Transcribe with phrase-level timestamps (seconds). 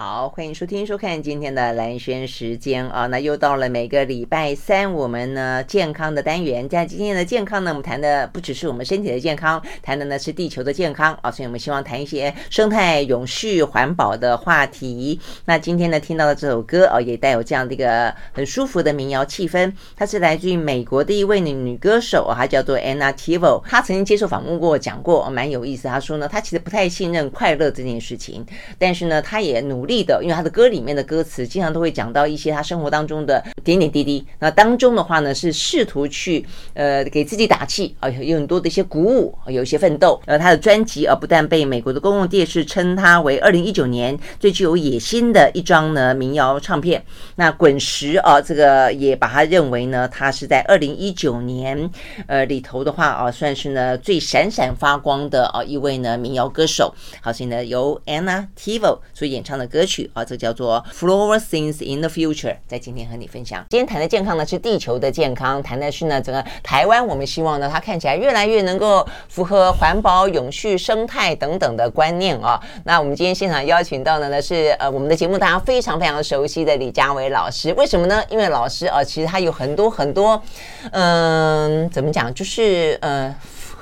[0.00, 6.68] 好，欢迎收听收看今天的蓝轩时间啊，那又到了每个礼拜三我们呢健康的单元。
[6.68, 15.18] 在今天的健康呢，我们谈的不只是我们身体的健康，谈的呢是地球的健康啊，所以我们希望谈一些生态永续环保的话题。
[15.46, 19.72] 那今天呢听到的这首歌啊，也带有这样的一个很舒服的民谣气氛。
[19.96, 23.60] 它是来自于美国的一位女女歌手，她叫做 Anna Tivo。
[23.66, 25.88] 她曾经接受访问过，讲过蛮有意思。
[25.88, 28.46] 她说呢，她其实不太信任快乐这件事情，
[28.78, 34.24] 但是呢，她也努力力的，因为他的歌里面的歌词经常都会讲到一些他生活当中的点点滴滴。
[34.38, 40.20] 那当中的话呢，是试图去呃给自己打气啊，有很多的一些鼓舞，有一些奋斗。
[40.26, 47.02] 呃，他的专辑啊，不但被美国的公共电视称他为二零一九年最具有野心的一张呢民谣唱片。
[47.36, 51.90] 那滚石啊，这个也把他认为呢，他是在二零一九年
[52.26, 56.94] 呃里头的话啊，算是呢最闪闪发光的啊一位呢民谣歌手。
[57.22, 60.10] 好，所以呢由 Anna Tivo 所演唱的歌歌曲。
[60.12, 63.64] 啊，这叫做 Flower Things in the Future，在今天和你分享。
[63.70, 72.60] 今天谈的健康呢是地球的健康，谈的是呢整个台湾，我们希望呢它看起来越来越能够符合环保、永续、生态等等的观念啊。
[72.82, 78.20] 那我们今天现场邀请到的呢是呃我们的节目大家非常非常熟悉的李佳维老师，为什么呢？
[78.28, 80.42] 因为老师啊，其实他有很多很多，
[80.90, 83.32] 嗯、怎么讲，就是呃。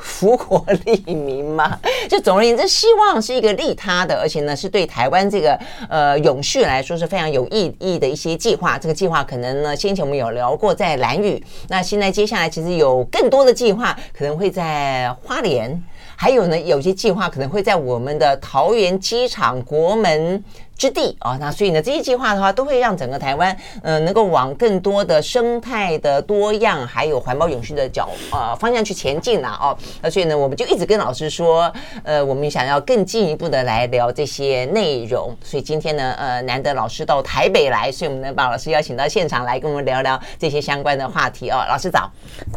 [0.07, 5.59] 福国利民嘛， 就总而言之，希望是一个利他的，而且呢，是对台湾这个
[5.91, 8.79] 呃永续来说是非常有意义的一些计划。
[8.79, 15.83] 这个计划可能呢，先前我们有聊过在兰屿，那现在接下来其实有更多的计划，可能会在花莲，
[16.15, 20.43] 还有呢，有些计划可能会在我们的桃园机场国门
[20.77, 29.77] 之地啊，那所以呢，这些计划的话，都会让整个台湾，呃，能够往更多的生态的多样，还有环保永续的角呃方向去前进了哦。
[30.03, 31.73] 那所以呢，我们就一直跟老师说，
[32.05, 35.35] 呃，我们想要更进一步的来聊这些内容。
[35.43, 41.65] 所以今天呢，呃，难得老师到台北来，所以我们能把老师邀请到现场来跟我们聊聊这些相关的话题哦。
[41.69, 42.11] 老师早，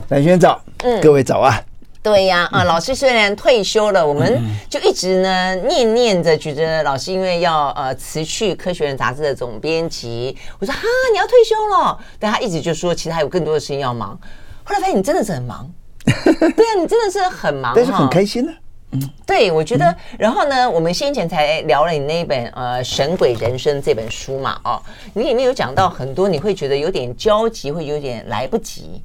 [0.09, 1.57] 蓝轩早，嗯，各位早啊。
[2.01, 14.17] 对呀，啊，老师虽然退休了，我们就一直呢念念着，觉得老师因为要呃辞去《科学人》杂志的总编辑，我说哈，你要退休了，但他一直就说，其实还有更多的事情要忙。
[14.63, 15.69] 后来发现你真的是很忙，
[16.05, 18.53] 对啊，你真的是很忙，但是很开心呢。
[18.91, 24.81] 嗯，对，我觉得，然后呢，我们先前才聊了你那本呃《神鬼人生》这本书嘛，哦，
[25.13, 29.03] 你里面有讲到很多，你会觉得有点焦急，会有点来不及。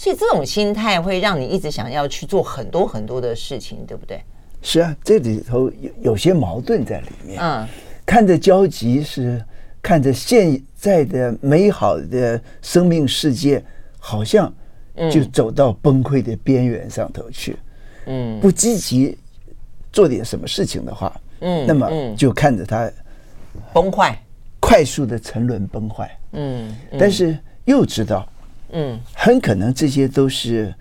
[0.00, 4.18] 所以这种心态会让你一直想要去做很多很多的事情，对不对？
[4.62, 7.38] 是啊，这里头有有些矛盾在里面。
[7.38, 7.68] 嗯，
[8.06, 9.44] 看着焦急是
[9.82, 13.62] 看着现在的美好的生命世界，
[13.98, 14.50] 好像
[15.12, 17.58] 就走到崩溃的边缘上头去。
[18.06, 19.18] 嗯，不积极
[19.92, 22.90] 做点什么事情的话，嗯，那么就看着它
[23.74, 24.18] 崩坏，
[24.60, 26.18] 快速的沉沦崩坏。
[26.32, 27.36] 嗯，但是
[27.66, 28.26] 又知道。
[28.72, 30.74] 嗯，很可能这些都是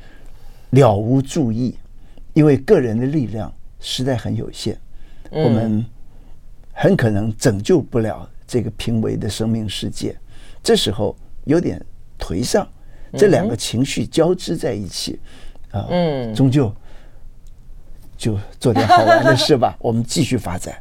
[0.72, 1.75] 了无注意，
[2.33, 4.77] 因为个人的力量实在很有限，
[5.31, 5.85] 我们
[6.73, 10.16] 很可能拯救不了这个濒危的生命世界。
[10.61, 11.83] 这时候有点
[12.19, 12.67] 颓丧，
[13.13, 15.19] 这两个情绪交织在一起，
[15.71, 16.73] 啊，嗯，终究
[18.17, 19.75] 就做点好玩的事吧。
[19.79, 20.75] 我们继续发展。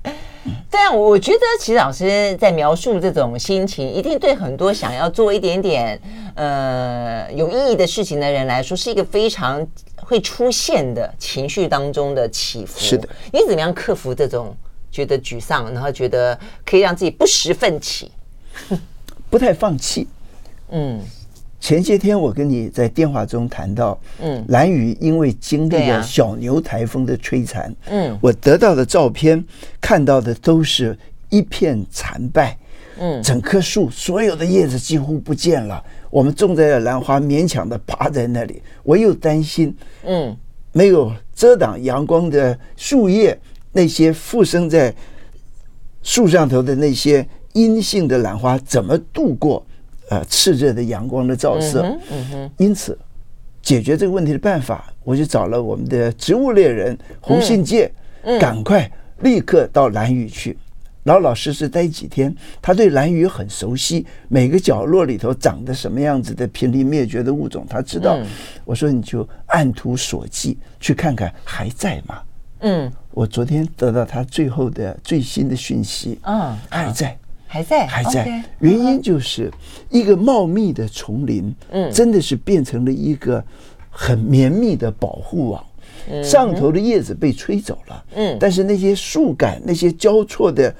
[0.70, 6.00] 对啊，我觉得其实老师在描述这种心情，一定对很多想要做一点点
[6.34, 9.66] 呃有意义的事情的人来说，是一个非常
[9.96, 12.78] 会出现的情绪当中的起伏。
[12.78, 14.56] 是的，你怎么样克服这种
[14.90, 18.10] 觉得沮丧，然后觉得可以让自己不时奋起，
[19.30, 20.06] 不太放弃？
[20.70, 21.00] 嗯。
[21.60, 29.44] 前些天我跟你在电话中谈到，嗯，蓝雨因为经历了小牛台风的摧残，嗯，我得到的照片
[29.80, 30.96] 看到的都是
[31.30, 32.56] 一片残败，
[32.98, 40.34] 嗯，整棵树所有的叶子几乎不见了，我们种在的兰花勉强的趴在那里，我又担心，嗯，
[40.72, 43.36] 没有遮挡阳光的树叶，
[43.72, 44.94] 那些附生在
[46.02, 49.66] 树上头的那些阴性的兰花怎么度过？
[50.10, 52.96] 呃，炽热的阳光的照射，嗯嗯嗯、因此
[53.62, 57.92] 解决这个问题的办法，我就找了我们的植物猎人洪信介，
[58.40, 58.90] 赶快
[59.20, 60.56] 立刻到蓝屿去。
[61.04, 68.16] 老老实实待几天，他对蓝屿很熟悉，每个角落里头长得什么样子的濒临灭绝的物种，他知道。
[68.18, 68.26] 嗯、
[68.64, 72.20] 我说你就按图索骥去看看还在吗？
[72.60, 77.16] 嗯，我昨天得到他最后的最新的讯息，嗯，还在，
[77.48, 78.44] 还在，还在。
[78.60, 79.50] 原因就是
[79.90, 83.42] 一个茂密的丛林，嗯，真的是变成了一个
[83.90, 85.64] 很绵密的保护网。
[86.22, 90.74] 上头的叶子被吹走了，嗯，但是那些树干、那些交错的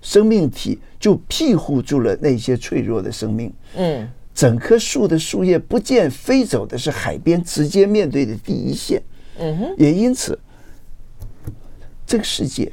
[0.00, 9.00] 生命体就庇护住了那些脆弱的生命，嗯，整棵树的树叶不见飞走的是海边直接面对的第一线，
[9.38, 10.36] 嗯哼，也因此，
[12.04, 12.72] 这个世界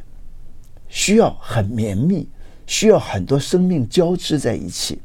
[0.88, 2.28] 需要很绵密。
[2.70, 5.02] 需要很多生命交织在一起，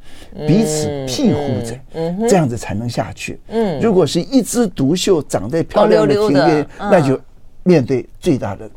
[0.46, 3.40] 彼此庇护着，这样子才能下去。
[3.48, 7.18] 嗯，如果是一枝独秀长在漂亮的庭院，那就
[7.62, 8.68] 面对最大的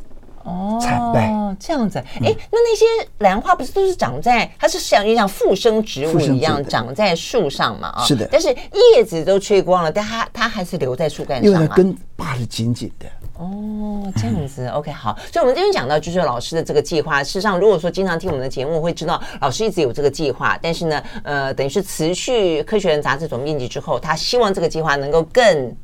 [0.43, 1.29] 哦惨败。
[1.29, 2.85] 哦，这样子，哎，那那些
[3.17, 7.89] 兰花不是都是长在，它是像就像附生植物一样长在树上嘛？
[7.89, 8.25] 啊，是的。
[8.31, 8.47] 但是
[8.95, 13.05] 叶子都吹光了，但它它还是留在树干上，因为它根拔得紧紧的。
[13.39, 15.15] 哦，这样子， OK，好。
[15.31, 17.23] 所以，我们这边讲到就是老师的这个计划。
[17.23, 20.57] 事实上，如果说经常听我们的节目，会知道老师一直有这个计划。
[20.61, 25.75] 但是呢，呃，等于是辞去《科学人》杂志总编辑之后，他希望这个计划能够更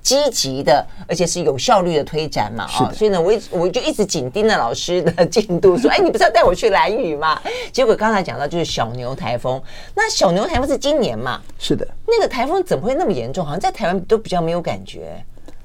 [0.00, 2.64] 积极的，而且是有效率的推展嘛。
[2.64, 7.40] 啊，所以呢，我一我就一直紧盯着老师的进度，说，哎，你不是要带我去蓝屿吗？
[7.72, 9.60] 结果刚才讲到就是小牛台风，
[9.94, 11.40] 那小牛台风是今年嘛？
[11.58, 11.84] 是的。
[12.06, 13.44] 那个台风怎么会那么严重？
[13.44, 15.20] 好像在台湾都比较没有感觉。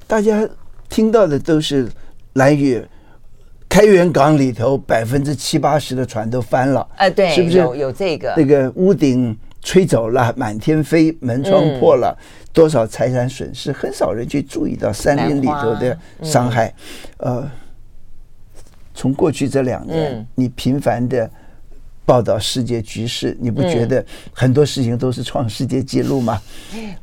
[0.08, 0.48] 大家。
[0.88, 1.88] 听到的都是
[2.34, 2.82] 蓝雨
[3.68, 7.58] 开元港里头百分之七八十的船都翻了，哎，对，是不是？
[7.58, 8.34] 有有这个。
[8.36, 12.16] 那个屋顶吹走了，满天飞，门窗破了，
[12.52, 16.72] 多少财产损失，很少人去注意到山林里头的伤害。
[17.18, 17.46] 呃，
[18.94, 21.30] 从过去这两年，你频繁的
[22.06, 24.02] 报道世界局势，你不觉得
[24.32, 26.40] 很多事情都是创世界纪录吗？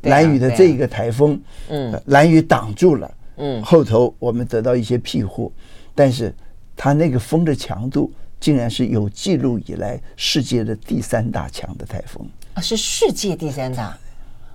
[0.02, 3.08] 蓝雨的这一个台风，嗯，蓝雨挡住了。
[3.36, 5.52] 嗯，后头我们得到一些庇护，
[5.94, 6.34] 但是
[6.76, 12.26] 它那个风的强度竟然是有记录以来世界的第三大强的台风。
[12.54, 13.96] 啊，是世界第三大。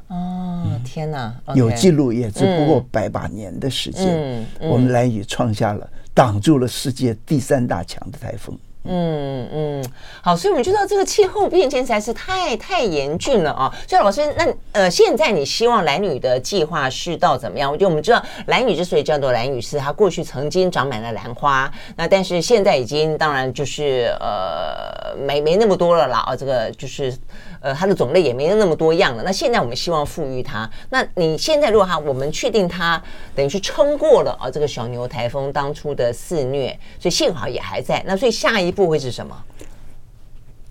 [0.08, 8.58] 哦，天哪，有记录也只不过百把年的时间，我们兰屿创下了挡住了世界第三大强的台风。
[8.84, 9.86] 嗯嗯，
[10.24, 13.72] 好，所以我们知道这个气候变迁实在是太太严峻了啊。
[13.88, 17.78] 所以老师，那呃，现在你希望兰女的计划是到怎么样？
[17.78, 27.14] 就我们知道兰女之所以叫做蓝女，是她过去曾经长满了兰花，那但是现在已经当然就是呃没没那么多了啦啊，这个就是。
[27.62, 29.24] 呃，它的种类也没有那么多样了。
[29.24, 30.70] 那现在我们希望赋予它。
[30.90, 33.02] 那你现在如果哈，我们确定它
[33.36, 38.04] 等于是撑过了啊这个小牛台风当初的肆虐，所以幸好也还在。
[38.06, 39.36] 那所以下一步会是什么？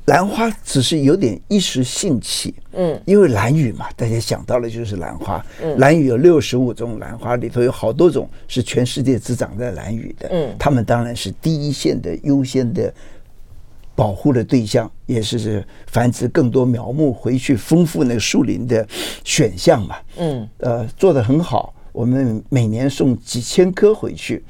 [0.07, 5.45] 兰花只是有点一时兴起，嗯，因为兰屿嘛，大家想到的就是兰花。
[5.63, 10.29] 嗯，兰屿有六十五种兰花，里头有好多种是全世界只长在兰屿的。
[10.33, 12.93] 嗯，它们当然是第一线的优先的。
[14.00, 18.88] 保护的对象也是繁殖更多苗木回去，丰富那个树林的
[19.25, 19.97] 选项嘛。
[20.17, 21.75] 嗯，呃，做得很好。
[21.93, 24.43] 我们每年送几千棵回去，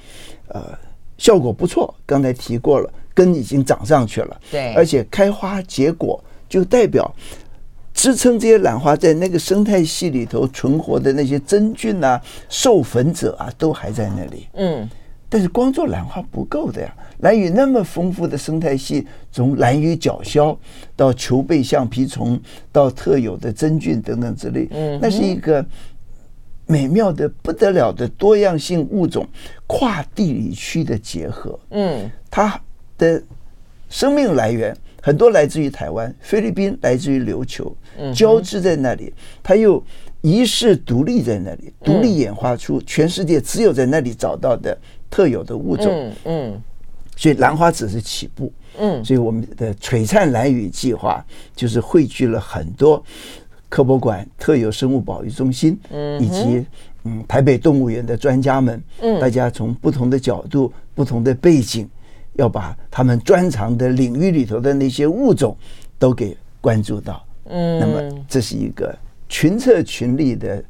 [0.47, 0.79] 呃，
[1.19, 1.93] 效果不错。
[2.07, 4.41] 刚才提过了，根已经长上去了。
[4.53, 7.13] 对，而且开花结果，就代表
[7.93, 14.47] 支撑这些兰花在那个生态系里头存活的那些真菌啊、授粉者啊，都还在那里。
[14.53, 14.89] 嗯。
[15.33, 20.59] 但是光做兰花不够的呀，兰屿那么丰富的生态系，从兰屿角鸮
[20.97, 22.39] 到球背橡皮虫，
[22.73, 24.69] 到特有的真菌等等之类，
[25.01, 25.65] 那是一个
[26.67, 29.25] 美妙的不得了的多样性物种
[29.69, 31.57] 跨地理区的结合。
[31.71, 32.61] 嗯，它
[32.99, 33.23] 的
[33.89, 37.73] 生命来源很多来自于台湾、菲律宾，来自于琉球，
[38.13, 39.81] 交织在那里，它又
[40.23, 44.77] 遗世独立在那里，独立演化出全世界只有在那里找到的。
[45.11, 45.87] 特有的物种，
[46.25, 46.63] 嗯，嗯，
[47.17, 51.25] 所以兰花只是起步，嗯，所以我们的璀璨蓝雨计划
[51.57, 53.03] 就是汇聚了很多
[53.69, 56.65] 科博馆特有生物保育中心，嗯，以及
[57.05, 61.89] 嗯台北动物园的专家们，嗯，大家从不同的角度、不同的背景，
[62.35, 65.57] 要把他们专长的领域里头的那些物种
[65.99, 68.97] 都给关注到，嗯，那么这是一个
[69.29, 70.63] 群策群力的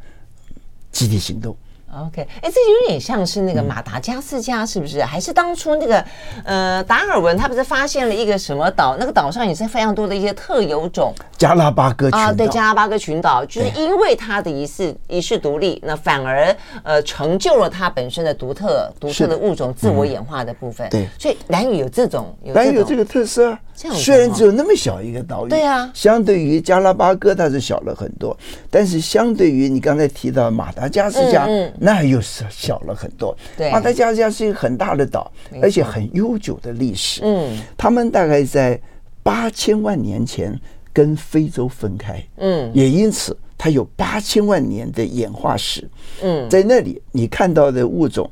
[0.91, 1.55] 集体行动。
[1.93, 5.01] OK，哎，这有点像是那个马达加斯加，是不是？
[5.01, 6.05] 嗯、还是当初那个
[6.45, 8.97] 呃达尔文他不是发现了一个什么岛？
[8.99, 11.13] 那个岛上也是非常多的一些特有种。
[11.37, 16.55] 加拉巴哥群岛啊，对，加拉巴哥群岛，就是因为它的一世一世独立，那反而
[16.85, 20.89] 呃成就了它本身的独特独特的物种自我演化的部分。
[20.91, 23.57] 对，所以蓝屿有这种，蓝屿有这个特色。
[23.95, 28.37] 虽然只有那么小一个岛屿，对啊，相对于加拉巴哥它是小了很多，
[28.71, 31.49] 但是相对于你刚才提到马达加斯加，
[31.81, 33.35] 那又是小了很多。
[33.57, 35.33] 对，马达加斯加是一个很大的岛，
[35.63, 37.23] 而且很悠久的历史。
[37.25, 38.79] 嗯，他们大概在
[39.23, 40.57] 八千万年前
[40.93, 42.23] 跟非洲分开。
[42.37, 45.89] 嗯，也因此它有八千万年的演化史。
[46.23, 48.31] 嗯，在那里你看到的物种。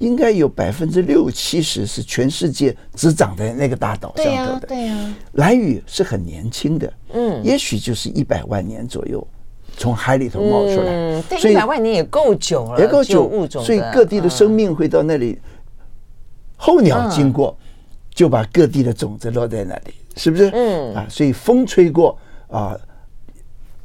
[0.00, 4.66] 应该有百分之六七十是全世界只长在那个大岛上头的。
[4.66, 9.22] 对呀，蓝屿是很年轻的，嗯，也许就是一百万年左右
[9.80, 15.40] 从海里头冒出来，嗯，对，一百万年也够久了，也够久物种，所以各地的生命会到那里。
[16.58, 17.56] 候鸟经过，
[18.12, 20.50] 就把各地的种子落在那里，是不是？
[20.52, 22.14] 嗯啊，所以风吹过
[22.48, 22.78] 啊，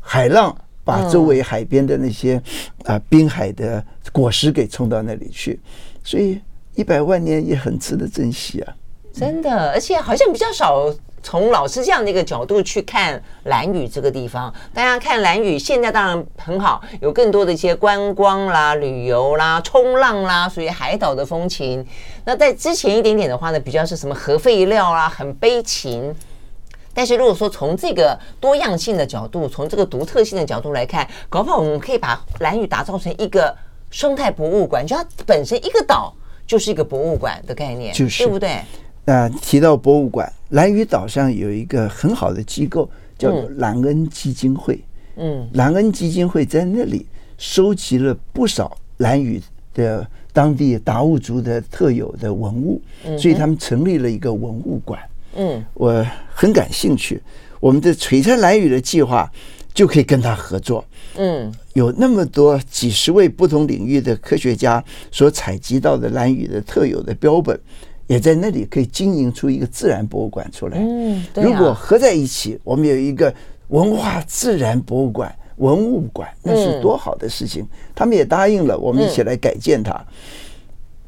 [0.02, 2.44] 海浪把周围海边的那些
[2.84, 5.58] 啊滨海的果实给冲到那里去。
[6.04, 6.42] 所以
[6.74, 8.76] 一百万年也很值得珍惜啊！
[9.14, 10.94] 真的，而且好像比较少
[11.26, 14.54] 从老师这样的一个角度去看兰屿这个地方。
[14.72, 21.84] 大家看兰屿现在当然很好，有更多的一些观光啦、旅游啦、冲浪啦，属于海岛的风情。
[22.26, 26.16] 那在之前一点点的话呢，比较是什么核废料啦，很悲情。
[26.94, 33.56] 但是如果说从这个多样性的角度，从这个独特性的角度来看，搞不好我们可以把兰屿打造成一个。
[33.92, 36.14] 生态博物馆，就它本身一个岛
[36.46, 38.62] 就是一个博物馆的概念，就是对不对？
[39.06, 44.80] 那提到博物馆，蓝屿岛上有一个很好的机构，叫做兰恩基金会。
[45.16, 47.06] 嗯，兰恩基金会在那里
[47.38, 49.42] 收集了不少兰屿
[49.74, 52.82] 的当地达悟族的特有的文物，
[53.18, 55.00] 所以他们成立了一个文物馆。
[55.36, 57.22] 嗯，我很感兴趣，
[57.60, 59.32] 我们的璀璨蓝屿的计划
[59.74, 60.84] 就可以跟他合作。
[61.18, 67.58] 嗯，有那么多几十位不同领域的科学家所采集到的蓝屿的特有的标本，
[68.08, 70.78] 也在那里可以经营出一个自然博物馆出来。
[70.80, 73.34] 嗯，对如果合在一起，我们有一个
[73.70, 77.68] 文化自然博物馆、文物馆，那是多好的事情。
[77.94, 80.00] 他们也答应了，我们一起来改建它。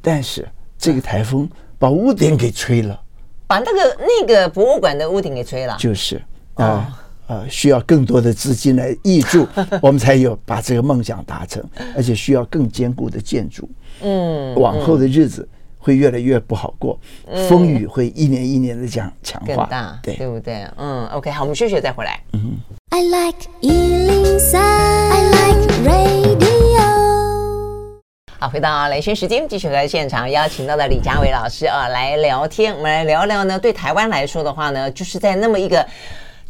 [0.01, 2.99] 但是这个台风把屋顶给吹了，
[3.47, 5.75] 把那个那个博物馆的屋顶给吹了。
[5.79, 6.21] 就是
[6.55, 7.03] 啊。
[7.27, 9.45] 呃，需要更多的资金来挹注，
[9.83, 11.61] 我们才有把这个梦想达成，
[11.93, 13.69] 而且需要更坚固的建筑。
[13.99, 15.45] 嗯，往后的日子
[15.87, 16.99] 会越来越不好过，
[17.47, 20.67] 风雨会一年一年的这样强化，更大，对，对不对？
[20.75, 22.19] 嗯，OK，好，我们休息再回来。
[22.33, 22.57] 嗯
[22.89, 26.81] ，I like 103, I like radio。
[28.37, 35.87] 好，回到雷军时间，继续和现场邀请到的李家伟老师啊来聊天，我们来聊聊呢，对台湾来说的话呢，就是在那么一个。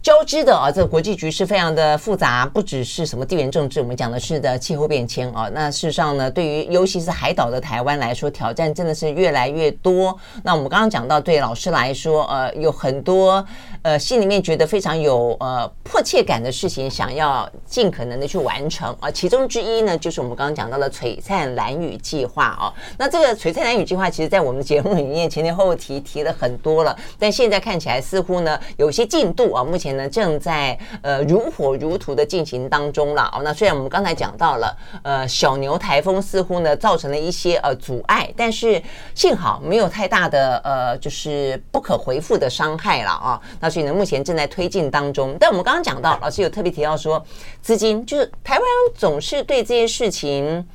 [0.07, 5.49] 交织的啊，这个国际局势非常的复杂，不只是什么地缘政治，我们讲的是的气候变迁啊。
[5.53, 10.17] 那事实上呢，对于尤其是海岛的台湾来说，挑战真的是越来越多。
[10.43, 13.45] 那我们刚刚讲到，对老师来说，呃，有很多
[13.81, 19.11] 呃心里面觉得非常有呃迫切感的事情，想要尽可能的去完成啊。
[19.11, 22.73] 其中之一呢，就是我们刚刚讲到的璀璨蓝雨计划啊。
[22.97, 29.96] 那这个璀璨蓝雨计划，其实在我们节目里面前前后后提提了很多了，但现在看起来似乎呢有些进度啊，目前。
[29.97, 33.41] 呢，正在呃如火如荼的进行当中了哦。
[33.43, 38.81] 那虽然我们刚才讲到了，呃，小牛台风似乎呢造成了一些呃阻碍，但是
[39.13, 43.41] 幸好没有太大的呃就是不可回复的伤害了啊。
[43.59, 45.35] 那所以呢，目前正在推进当中。
[45.39, 47.23] 但我们刚刚讲到，老师有特别提到说，
[47.61, 48.63] 资金就是台湾
[48.95, 50.65] 总是对这些事情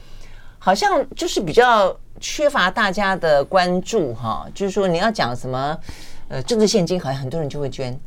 [0.58, 4.46] 好像就是比较缺乏大家的关注哈。
[4.54, 5.78] 就是说你要讲什么
[6.28, 7.98] 呃政治献金，好像很多人就会捐。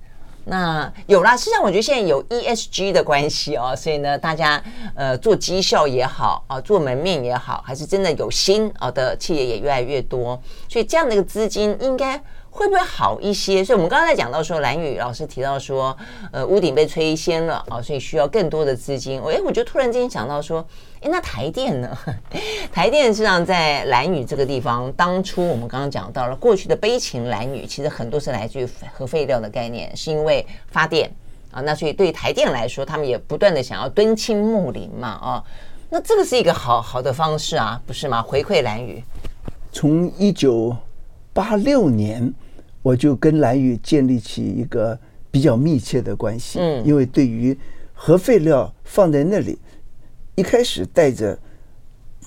[0.46, 4.62] 那有啦，实际上我觉得现在有 ESG 的关系哦，所以呢，大家
[4.96, 12.22] 呃做绩效也好啊，做门面也好，还是真的有心啊的企业也越来越多，所以这样的一个资金应该。
[12.56, 13.62] 会不会好一些？
[13.62, 15.96] 所以我们刚刚在讲到说，蓝宇老师提到说，
[16.32, 19.20] 呃，屋顶被吹掀了啊，所以需要更多的资金。
[19.22, 20.66] 我哎，我就突然间想到说，
[21.02, 21.98] 哎，那台电呢？
[22.72, 31.12] 台电实际上在蓝宇这个地方，当初我们刚刚讲到了过去的悲情蓝宇，其实很多是来自于核废料的概念，是因为发电
[31.52, 31.60] 啊。
[31.60, 35.44] 那所以对台电来说，他们也不断的想要敦亲睦邻嘛啊。
[35.90, 38.22] 那这个是一个好好的方式啊，不是吗？
[38.22, 39.04] 回馈蓝宇。
[39.74, 40.74] 从一九
[41.34, 42.34] 八六年。
[42.86, 44.96] 我就跟蓝宇建立起一个
[45.32, 47.58] 比较密切的关系，嗯，因为对于
[47.96, 49.58] 核废料放在那里，
[50.36, 51.36] 一开始带着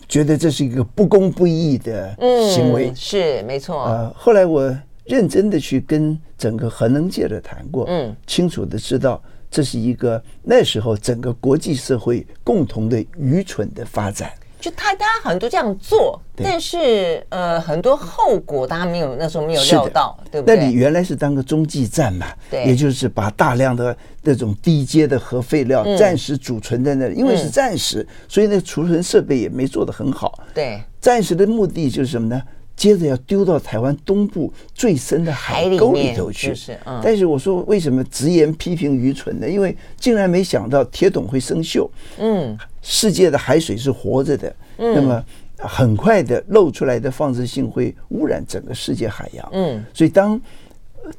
[0.08, 2.12] 觉得这是一个不公不义的
[2.52, 2.90] 行为。
[2.90, 3.84] 嗯、是没错。
[3.84, 14.32] 呃，后来我认真的去跟整个核能界的谈过，嗯，清楚的知道这是一个那时候整个国际社会共同的愚蠢的发展。
[14.60, 20.56] 就他，大家很多这样做，但是呃，很多后果大家没有那时候没有料到，对不对？
[20.56, 30.40] 那你原来是当个中继站嘛，对，也就是把大量的那种低阶的核废料暂时储存在那里，因为是暂时，所以那储存设备也没做得很好。
[30.52, 32.42] 对，暂时的目的就是什么呢？
[32.78, 36.54] 接着要丢到台湾东部最深的海沟里头去。
[36.54, 39.47] 是，但是我说为什么直言批评愚蠢呢？
[39.47, 41.87] 因为竟然没想到铁桶会生锈。
[42.18, 42.56] 嗯。
[42.80, 45.23] 世界的海水是活着的，那么
[45.58, 49.47] 很快的漏出来的放射性会污染整个世界海洋。
[49.52, 50.40] 嗯，所以当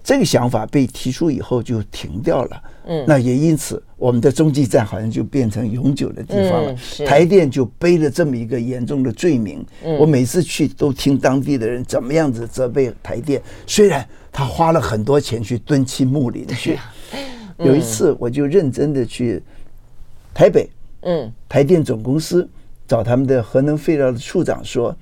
[0.03, 2.63] 这个想法被提出以后，就停掉了。
[2.85, 6.75] 嗯，那也因此，我们的中继站好像就变成永久的地方了。
[7.05, 9.65] 台电就背了这么一个严重的罪名。
[9.99, 16.79] 我每次去都听当地的人怎么样子责备台电，虽然他花了很多钱去敦亲睦邻去。
[17.57, 19.41] 有一次，我就认真的去
[20.33, 20.69] 台北。
[21.01, 22.49] 嗯，台电总公司
[22.87, 24.95] 找他们的核能废料的处长说：“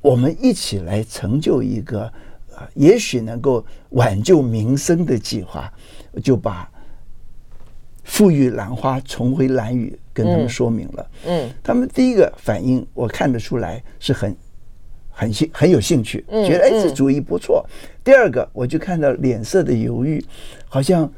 [0.00, 2.10] 我们一起来成就一个
[2.58, 5.72] 啊，也许能够挽救民生的计划。”
[6.22, 6.68] 就把
[8.02, 11.10] 富裕兰花、重回蓝雨跟他们说明了。
[11.26, 14.36] 嗯，他们第一个反应我看得出来是很
[15.10, 17.64] 很兴很有兴趣，觉得哎这主意不错。
[18.02, 20.24] 第二个我就看到脸色的犹豫，
[20.68, 21.10] 好像。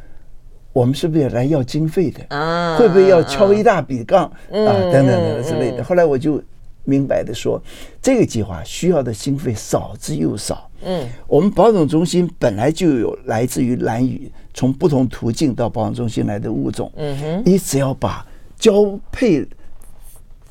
[0.72, 2.24] 我们是不是也来要经费的？
[2.28, 4.38] 啊，会不会要敲一大笔杠啊？
[4.52, 5.82] 等等等等之类的。
[5.82, 6.40] 后来我就
[6.84, 7.60] 明白的说，
[8.00, 10.70] 这个计划需要的经费少之又少。
[10.82, 16.90] 嗯，我们保种中心本来就有来自于蓝屿从不同途径到保种中心来的物种。
[16.96, 18.26] 嗯哼，你只要把
[18.58, 19.46] 交配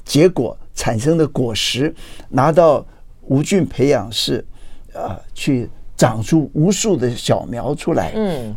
[0.05, 1.93] 结果产生的果实
[2.29, 2.86] 拿到
[3.24, 4.45] 无菌培养室，
[4.93, 8.13] 啊，去长出无数的小苗出来。
[8.15, 8.55] 嗯。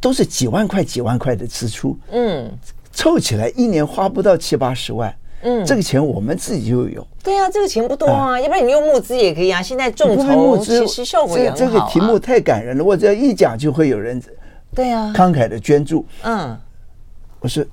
[0.00, 2.52] 都是几万块、几万块的支出，嗯，
[2.92, 7.06] 凑起来一年花不到七八十万，嗯，这个钱我们自己就有。
[7.22, 9.62] 对啊，这个钱不多啊，要不然你用募资也可以啊。
[9.62, 11.56] 现在众筹募资其实效果也很好。
[11.58, 14.20] 这个题目太感人了，我只要一讲就会有人，
[14.74, 16.04] 对啊，慷慨的捐助。
[16.22, 16.58] 嗯，
[17.40, 17.64] 我说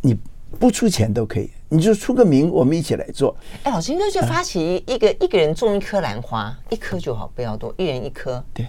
[0.00, 0.16] 你
[0.58, 3.36] 不出钱都可以，你就出个名，我们一起来做。
[3.62, 8.42] 哎，老师，那就发起一个一个人种一颗兰花，一颗就好，不要多，一人一颗。
[8.54, 8.66] 对。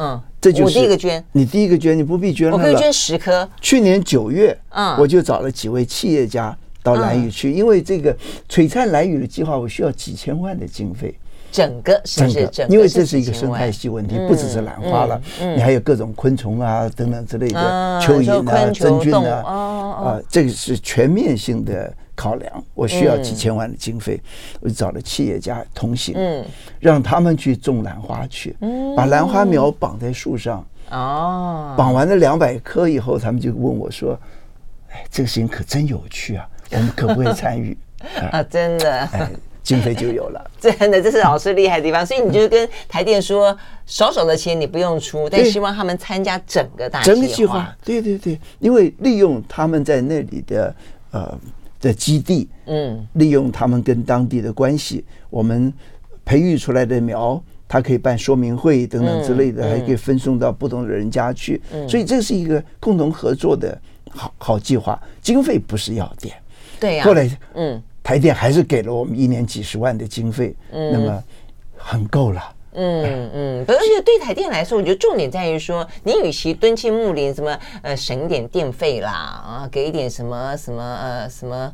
[0.00, 2.56] 嗯，这就是我第一个捐，你第一个捐，你不必捐了。
[2.56, 3.48] 我可以捐十颗。
[3.60, 6.56] 去年九月，嗯，我就找了几位企业家
[6.94, 8.16] 到兰屿去，因为这个
[8.48, 11.14] 璀璨兰屿的计划，我需要几千万的经费。
[11.50, 12.46] 整个是不是？
[12.48, 12.74] 整个？
[12.74, 17.60] 因为这是一个生态系问题，不只是兰花了，你还有各种昆虫啊等等之类的，
[18.00, 21.92] 蚯蚓啊、真菌啊，啊，这个是全面性的。
[22.18, 24.20] 考量，我需要几千万的经费，
[24.58, 26.44] 我就找了企业家同行，嗯，
[26.80, 34.18] 让他们去种兰花去，嗯，把兰花苗绑在树上，哦，绑完了两百棵以后，他们就问我说
[34.90, 37.76] ：“哎，这个事情可真有趣啊，我们可不可以参与？
[38.30, 39.30] ”啊，真的，哎，
[39.62, 42.04] 经费就有了， 真的，这是老师厉害的地方。
[42.06, 50.74] 所以你就跟台电说，少少的钱你不用出，但希望他们参加整个大整个计划，对对对，因为利用他们在那里的
[51.10, 51.38] 呃。
[51.80, 55.72] 的基地，嗯，利用他们跟当地的关系，我们
[56.24, 61.62] 培育出来的苗，它可以办说明会等等之类的，还可以分送到不同的人家去。
[61.88, 65.00] 所以这是一个共同合作的好好计划。
[65.22, 66.34] 经费不是要点，
[66.80, 67.04] 对呀。
[67.04, 71.22] 后来，嗯，台电还是给了我们一年几十万的经费，那么
[71.76, 72.42] 很够了。
[72.80, 81.72] 嗯嗯，而且对台电来说，我觉得重点在于说，你与其敦亲睦邻，什么呃省一点电费啦，啊给一点什么什么呃什么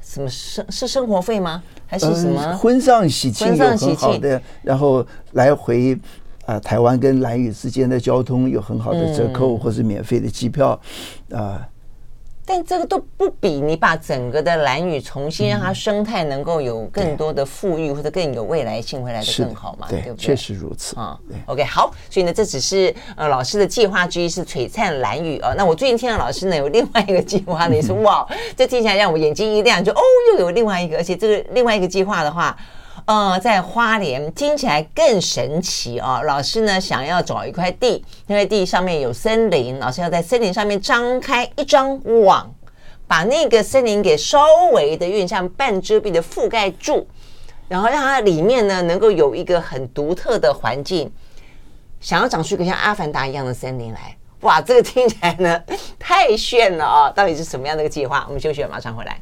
[0.00, 1.62] 什么生是生活费吗？
[1.86, 5.92] 还是什么、呃、婚丧喜庆有很好的，然后来回
[6.46, 10.80] 啊、呃、台湾跟兰屿之间的交通有很好的折扣，或是免费的机票啊。
[11.30, 11.60] 呃
[12.48, 19.88] 但这个都不比你把整个的兰屿重新让它生态能够有更多的富裕或者更有未来性会来的更好嘛？
[19.90, 20.16] 对不对？
[20.16, 21.18] 确实如此啊。
[21.46, 25.52] OK，好，所以呢，这只是呃老师的计划之一，是璀璨兰屿啊。
[25.56, 28.24] 那我最近听到老师呢有另外一个计划呢，也是哇，
[28.56, 30.00] 这听起来让我眼睛一亮，就哦，
[30.32, 32.56] 又有另外一个，而且这个另外一个计划的话。
[33.06, 36.22] 呃，在花莲听起来更神奇哦！
[36.24, 42.52] 老师呢想要找一块地，那块地上面有森林，老师要在森林上面张开一张网，
[43.06, 47.06] 把那个森林给稍微的有点像半遮蔽的覆盖住，
[47.68, 51.12] 然后让它里面呢能够有一个很独特的环境，
[52.00, 54.16] 想要长出一个像阿凡达一样的森林来。
[54.40, 55.62] 哇，这个听起来呢
[55.96, 57.10] 太炫了啊！
[57.10, 58.24] 到底是什么样的一个计划？
[58.26, 59.20] 我们休息，马上回来。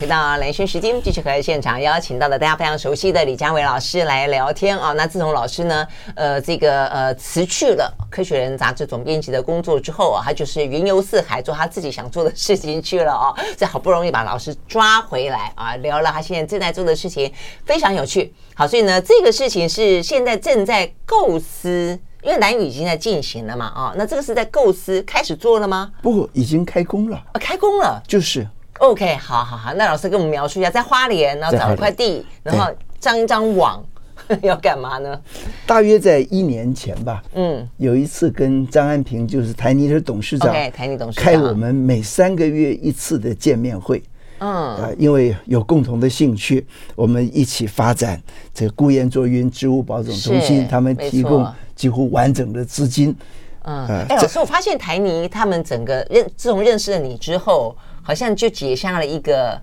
[0.00, 4.92] 回到兰萱时间，继续和现场邀请到的大家非常熟悉的李佳伟老师来聊天啊。
[4.92, 13.32] 那自从老师呢，呃，这个呃辞去了《科学人》杂志总编辑的工作之后啊，他就是云游四海，做他自己想做的事情去了啊。
[13.56, 17.32] 这好不容易把老师抓回来啊，聊了他现在正在做的事情，
[17.64, 18.34] 非常有趣。
[18.54, 23.94] 好，所以呢，这个事情是现在正在构思，因为蓝宇已经在进行了嘛啊。
[23.96, 25.92] 那这个是在构思开始做了吗？
[26.02, 27.16] 不，已经开工了。
[27.16, 28.46] 啊，开工了，就是。
[28.80, 33.80] OK，好好好，那老师跟我们描述一下，在花莲，然后找一块地，然后张一张网，
[34.42, 35.16] 要干嘛呢？
[35.64, 44.02] 大约在一年前吧，嗯，有一次跟张安平，就是台泥的董事长台泥董事长开我们每三个月一次的见面会，
[44.38, 48.20] 嗯，啊，因为有共同的兴趣，我们一起发展
[48.52, 53.16] 这个辜严倬云植物保种中心，他们提供几乎完整的资金，
[53.62, 57.76] 嗯，哎，老师，我发现台泥他们整个认自从认识了你之后。
[58.06, 59.58] 好像就结下了一个，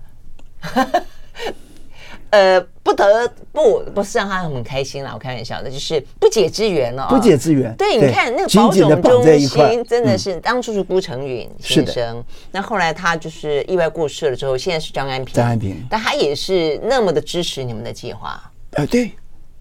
[2.30, 5.12] 呃，不得不不是让他很开心了。
[5.14, 7.06] 我开玩笑的，就是不解之缘了。
[7.08, 7.72] 不解之缘。
[7.76, 15.32] 对，你看那个保种中心真的是当初是辜成允先生，那后来他就是意外过世了之后，现在是张安平。
[15.32, 18.30] 张安平，但他也是那么的支持你们的计划。
[18.72, 19.12] 啊，对，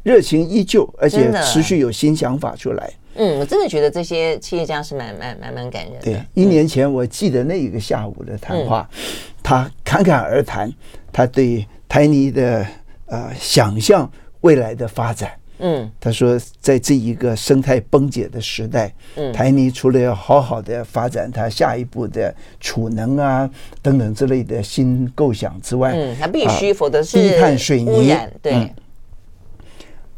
[0.03, 2.89] 热情依旧，而且持续有新想法出来。
[3.15, 5.99] 嗯，我真的觉得这些企业家是蛮蛮蛮蛮感人的。
[6.01, 9.01] 对，一年前我记得那一个下午的谈话，嗯、
[9.43, 10.71] 他侃侃而谈，
[11.11, 12.65] 他对台泥的
[13.07, 14.09] 呃想象
[14.41, 15.31] 未来的发展。
[15.63, 23.47] 嗯，他说，在这一个生态崩解的时代，嗯，台泥除了要好好的发展它下一步的储能啊
[23.79, 28.11] 等等之类的新构想之外，嗯，它必须，否则是低碳水泥。
[28.41, 28.69] 对、嗯，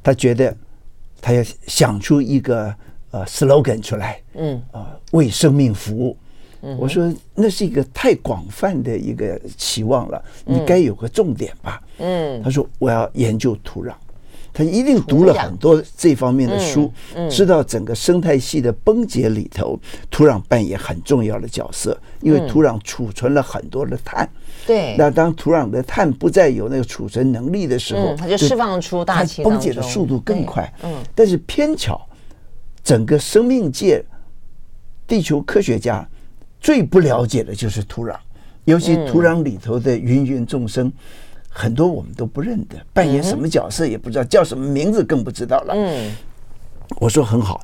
[0.04, 0.56] 他觉得。
[1.26, 2.76] 他要想出一个
[3.12, 6.18] 呃 slogan 出来，嗯啊，为生命服务。
[6.62, 11.82] 嗯，我说那是一个太广泛的一个期望了，你该有个重点吧。
[12.00, 13.94] 嗯，他说我要研究土壤，
[14.54, 16.92] 他一定读了很多这方面的书，
[17.30, 19.80] 知道整个生态系的崩解里头，
[20.12, 24.30] 土壤扮演很重要的角色，因为土壤储存了很多的碳。
[24.68, 30.72] 对，那当土壤的碳不再有那个储存能力的时候，嗯、它就释放出大气，崩解的速度更快。
[30.84, 32.00] 嗯，但是偏巧，
[32.84, 34.06] 整个生命界，
[35.08, 36.08] 地球科学家
[36.62, 38.16] 最不了解的就是土壤，
[38.66, 40.94] 尤其土壤里头的芸芸众生，嗯、
[41.54, 45.74] 很多我们都不认得，扮演什么角色也不知道，叫什么名字更不知道了。
[45.76, 46.12] 嗯，
[47.00, 47.62] 我说很好，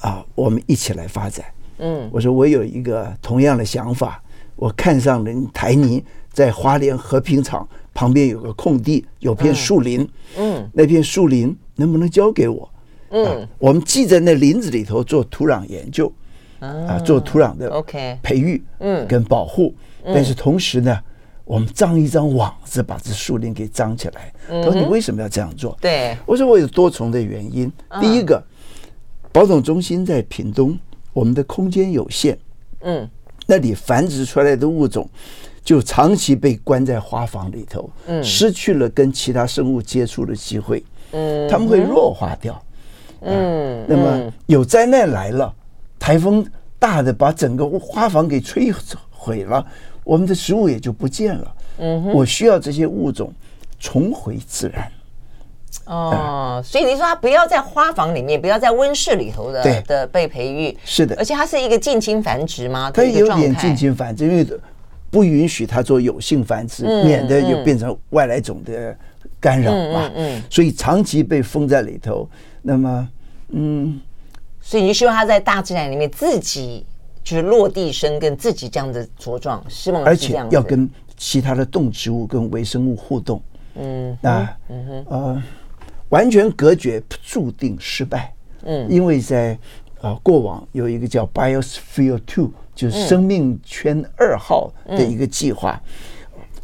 [0.00, 1.44] 啊，我们一起来发展。
[1.78, 4.22] 嗯，我说我有一个同样的想法，
[4.56, 6.02] 我看上人台泥。
[6.30, 10.08] 在华联和平厂旁边有个空地，有片树林。
[10.36, 12.70] 嗯，那片树林能不能交给我？
[13.10, 16.12] 嗯，我们既在那林子里头做土壤研究，
[16.60, 19.74] 啊，做土壤的 OK 培育，嗯，跟保护。
[20.04, 20.96] 但是同时呢，
[21.48, 24.30] 我们张一张网子，把这树林给张起来。
[24.46, 27.72] 他说：“你为什么要这样做？”对，我说：“我有多重的原因。
[28.02, 28.42] 第一个，
[29.32, 30.78] 保种中心在屏东，
[31.14, 32.38] 我们的空间有限。
[32.82, 33.08] 嗯，
[33.46, 35.08] 那里繁殖出来的物种。”
[35.64, 40.82] 就长期被关在花房里头，嗯，失去了跟其他生物接触的机会，
[41.12, 42.62] 嗯，他们会弱化掉，
[43.20, 45.54] 嗯，那么有灾难来了，
[45.98, 46.42] 台风
[46.78, 48.74] 大的把整个花房给摧
[49.10, 49.66] 毁了，
[50.08, 53.30] 我们的食物也就不见了，嗯，我需要这些物种
[53.78, 54.90] 重回自然，
[55.84, 59.82] 哦，所以你说它不要在花房里面，不要在温室里头的，对。
[59.82, 62.90] 的被培育，是的，而且它是一个近亲繁殖吗？
[62.90, 64.46] 它有点近亲繁殖，因为。
[65.10, 68.94] 不允许它做有性繁殖，免得又变成外来种的
[69.40, 70.10] 干扰嘛。
[70.14, 72.28] 嗯，所以长期被封在里头。
[72.60, 73.08] 那么，
[73.48, 73.98] 嗯，
[74.60, 76.84] 所以你就希望它在大自然里面自己
[77.28, 83.42] 就是落地生根，自己这样的茁壮，希望而且要跟其他的动植物跟微生物互动。
[83.74, 85.42] 嗯，啊，嗯哼，呃，
[86.08, 88.32] 完全隔绝注定失败。
[88.64, 89.58] 嗯，因为在
[90.00, 92.50] 啊过往有一个叫 Biosphere Two。
[92.74, 95.82] 就是生命圈二号的一个计划，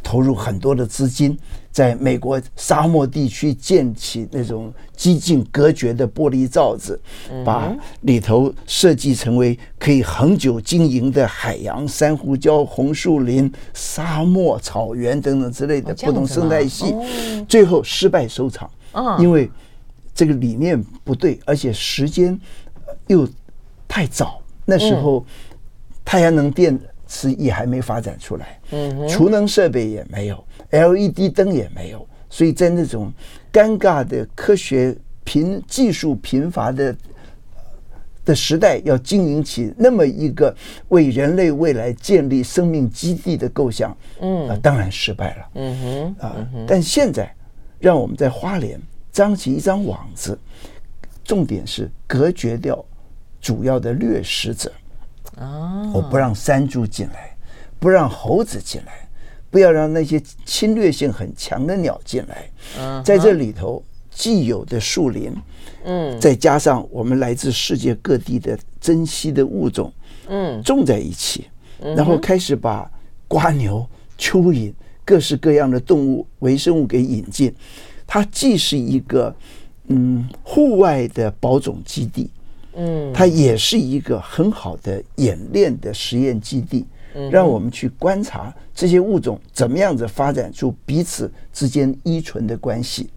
[0.05, 1.35] 投入很多的资金，
[1.71, 7.01] 在美国沙漠地区建起那种几近隔绝的玻璃罩子，
[7.43, 16.93] 把里头设计成为可以恒久经营的海洋、珊瑚礁、红树林、沙漠、草原等等之类的不同生态系，
[17.49, 18.69] 最后失败收场。
[19.19, 19.49] 因为
[20.13, 22.39] 这个理念不对，而且时间
[23.07, 23.27] 又
[23.87, 25.25] 太早，那时候。
[26.07, 33.11] 太阳能电池也还没发展出来，嗯，储能设备也没有，LED 灯也没有，所以在那种
[33.51, 36.95] 尴尬的科学贫技术贫乏的
[38.23, 40.55] 的时代要经营起那么一个
[40.87, 46.35] 为人类未来建立生命基地的构想，嗯，啊，当然失败了，嗯哼，啊，
[46.67, 47.31] 但现在
[47.79, 50.37] 让我们在花莲张起一张网子，
[51.23, 52.83] 重点是隔绝掉
[53.39, 54.71] 主要的掠食者，
[55.37, 57.35] 哦，我不让山猪进来，
[57.79, 59.07] 不让猴子进来，
[59.49, 65.33] 不要让那些侵略性很强的鸟进来，嗯，在这里头既有的树林。
[65.87, 69.93] 嗯，再加上我们来自世界各地的珍稀的物种，
[70.27, 71.45] 嗯，种在一起，
[71.95, 72.89] 然后开始把
[73.27, 77.53] 瓜牛、蚯蚓、各式各样的动物、微生物给引进。
[78.07, 79.35] 它既是一个
[79.89, 82.31] 嗯户外的保种基地，
[82.75, 86.85] 嗯，它也是一个很好的演练的实验基地，
[87.31, 93.09] 让我们去观察这些物种怎么样子发展出彼此之间依存的关系。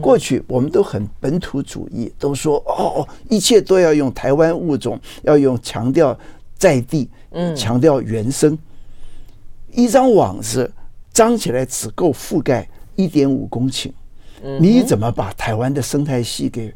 [0.00, 6.18] 过去我们都很本土主义，都说哦，一切都要用台湾物种，要用强调
[6.58, 8.58] 在地，嗯，强调原生。
[9.72, 10.68] 一张网子
[11.12, 13.92] 张起来只够覆盖一点五公顷，
[14.58, 16.74] 你怎么把台湾的生态系给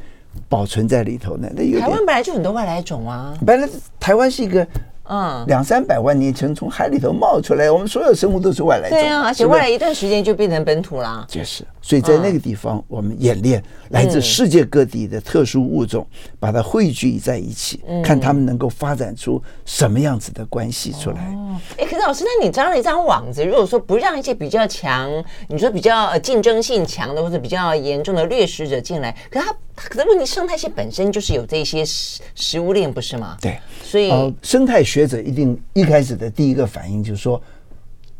[0.48, 1.48] 保存在里头呢？
[1.54, 3.68] 那有台湾本来就很多外来种啊，本来
[3.98, 4.66] 台湾是一个。
[5.06, 8.98] 嗯，两三百万年前从海里头冒出来，我们所有生物都是外来种。
[8.98, 11.26] 对啊，而且外来一段时间就变成本土了。
[11.28, 16.06] 就是，所以在那个地方，我们演练来自世界各地的特殊物种，
[16.40, 21.16] 把它汇聚在一起，看他们能够发展出什么样子的关系出来。
[21.34, 25.10] 哦，哎，可是老师，那你张了一张网子，如果说不让一些比较强，
[25.50, 29.88] 你说比较呃竞争性强的或者比较严重的掠食者进来，可是它。
[29.88, 33.36] 可是问题，生态系本身就是有这些食食物链，不是吗？
[33.40, 37.40] 对，所以、呃、生态学者一定一开始的第一个反应就是说，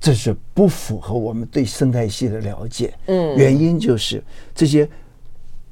[0.00, 2.92] 这是不符合我们对生态系的了解。
[3.06, 4.22] 嗯，原因就是
[4.54, 4.88] 这些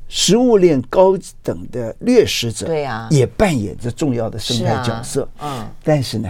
[0.08, 5.28] 食物链高等的掠食者，对呀，也扮演着重要的生态角色。
[5.40, 6.28] 嗯，但是呢，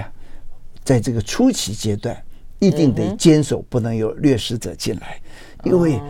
[0.83, 2.17] 在这个初期阶段，
[2.59, 5.21] 一定得坚守不能有掠食者进来，
[5.65, 6.01] 因为。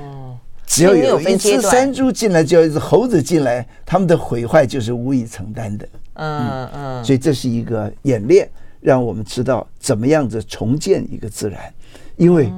[0.66, 5.88] 只要有一只山猪进来，只要一只猴子进来，他们的毁坏就是无以承担的。
[6.14, 8.48] 嗯嗯，所以这是一个演练，
[8.80, 11.72] 让我们知道怎么样子重建一个自然。
[12.16, 12.52] 因为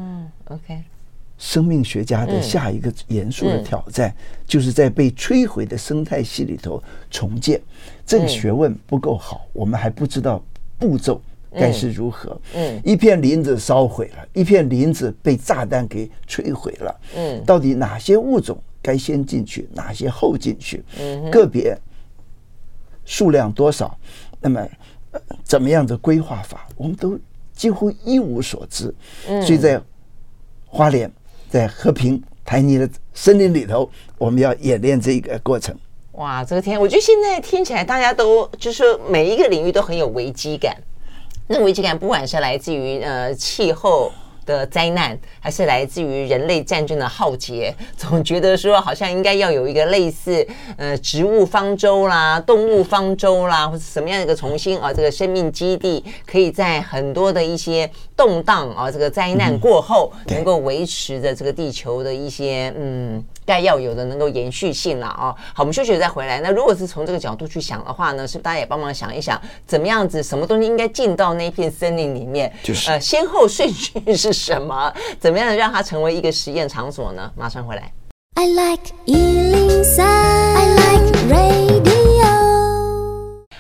[0.47, 0.83] ，OK，
[1.39, 4.15] 生命学家的下一个严肃的挑战，
[4.47, 7.61] 就是在被摧毁的生态系里头重建。
[8.05, 10.43] 这个学问不够好，我们还不知道
[10.79, 11.21] 步骤。
[11.55, 12.41] 该是如何？
[12.55, 17.01] 嗯，一片林子烧毁了，一片林子被炸弹给摧毁了。
[17.17, 20.85] 嗯，到底哪些物种该先进去，哪些后进去？
[21.01, 21.77] 嗯，个别
[23.05, 23.97] 数量多少？
[24.41, 24.67] 那么
[25.43, 26.67] 怎么样的规划法？
[26.77, 27.19] 我们都
[27.55, 28.95] 几乎一无所知。
[29.29, 29.81] 嗯，所以在
[30.67, 31.11] 花莲、
[31.49, 33.89] 在和平、台泥的森林里头，
[34.19, 35.75] 我们要演练这一个过程。
[36.13, 40.77] 哇，这个天，我觉得现在听起来大家都就是说每一个领域都很有危机感。
[41.47, 44.11] 那危机感，不管是来自于呃气候
[44.45, 63.25] 的灾难，还是来自于人类战争的浩劫， 总觉得说好像应该要有一个类似呃植物方舟啦、动物方舟啦，或者什么样的一个重新啊这个生命基地，可以在很多的一些动荡啊这个灾难过后，能够维持着这个地球的一些嗯。
[63.47, 65.35] 该要有的能够延续性了啊！
[65.53, 66.41] 好，我们休息再回来。
[66.41, 72.51] 那如果是从这个角度去想的话呢，是大家也帮忙想一想，怎么样子，什么东西应该进到那片森林里面？
[72.63, 74.93] 就是呃，先后顺序是什么？
[75.19, 77.31] 怎么样让它成为一个实验场所呢？
[77.37, 77.91] 马上回来。
[78.35, 81.95] I like 103, I like radio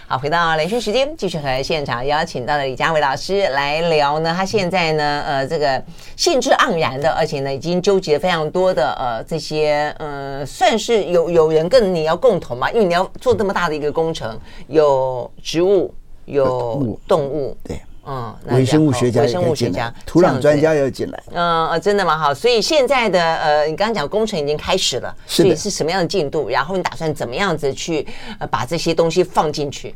[0.08, 4.34] 好，回到连线时间，继续和现场邀请到了李佳伟老师来聊呢。
[4.36, 5.82] 他现在呢，呃，这个
[6.16, 15.94] 兴致盎然的，而且呢，已经纠结非常多的呃这些，呃，算是有有人跟你要共同嘛，因为你要做这么大的一个工程，有植物，
[16.26, 17.80] 有动物，对。
[18.06, 21.22] 嗯，微生物学家、微生物学家、土壤专家要进来。
[21.32, 22.18] 嗯、呃，真的吗？
[22.18, 26.48] 好，所以现在的呃，你刚刚讲工程已经开始了，所以是什么样的进度？
[26.48, 28.06] 然后你打算怎么样子去
[28.38, 29.94] 呃把这些东西放进去？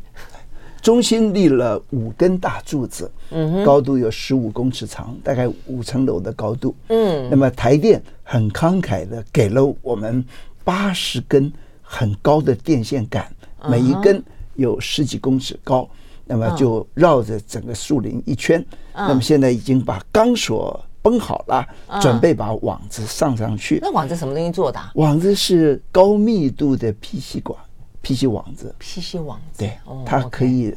[0.81, 6.73] 中心立了五根大柱子，嗯，高度有十五公尺长，大概五层楼的高度。
[6.87, 10.23] 嗯，那么台电很慷慨的给了我们
[10.63, 13.29] 八十根很高的电线杆，
[13.67, 14.23] 每一根
[14.55, 15.87] 有十几公尺高。
[16.29, 18.63] 那么就绕着整个树林一圈，
[18.93, 21.67] 那么现在已经把钢索绷好了，
[21.99, 23.79] 准备把网子上上去。
[23.81, 24.79] 那网子什么东西做的？
[24.93, 27.57] 网子是高密度的 PC 管
[28.03, 28.75] ，PC 网子。
[28.77, 30.71] PC 网子，对，它可以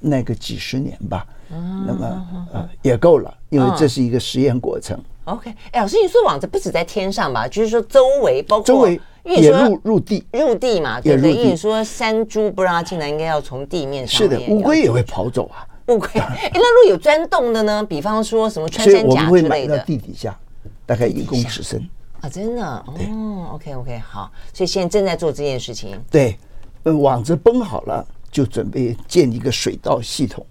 [0.00, 1.26] 耐个几十年吧。
[1.50, 4.98] 那么呃也够了，因为这是一个实验过程。
[5.24, 7.46] OK，哎，老师，你说网子不止在天上吧？
[7.46, 8.64] 就是说周围包括。
[8.64, 8.98] 周围。
[9.36, 11.32] 也入入地入地嘛，对不对？
[11.32, 14.18] 因为你说山猪不让它进来，应该要从地面上。
[14.22, 15.66] 是的，乌龟也会跑走啊。
[15.88, 17.82] 乌龟， 哎，那如果有钻洞的呢？
[17.82, 20.38] 比方说什么穿山甲之类的，地底下，
[20.84, 21.88] 大概一公尺深
[22.20, 23.52] 啊，真的哦。
[23.54, 25.98] OK OK，好，所以现在正在做这件事情。
[26.10, 26.36] 对，
[26.84, 30.44] 网子绷好了，就准备建一个水稻系统。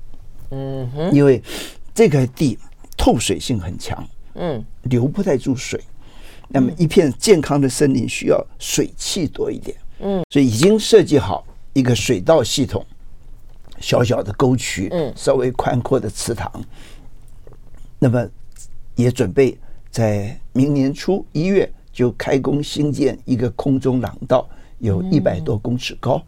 [0.52, 1.42] 嗯哼，因为
[1.94, 2.58] 这个地
[2.98, 4.04] 透水性很强，
[4.36, 5.80] 嗯，留不太住水。
[6.50, 12.86] 那么一片健康的森林需要水汽多一点，嗯，所以已经设计好一个水稻系统，
[13.80, 16.50] 小小的沟渠，嗯，稍微宽阔的池塘。
[18.00, 18.26] 那么
[18.96, 19.58] 也准备
[19.92, 24.48] 在明年初一月就开工兴建一个空中廊道，
[24.80, 26.22] 有一百多公尺高。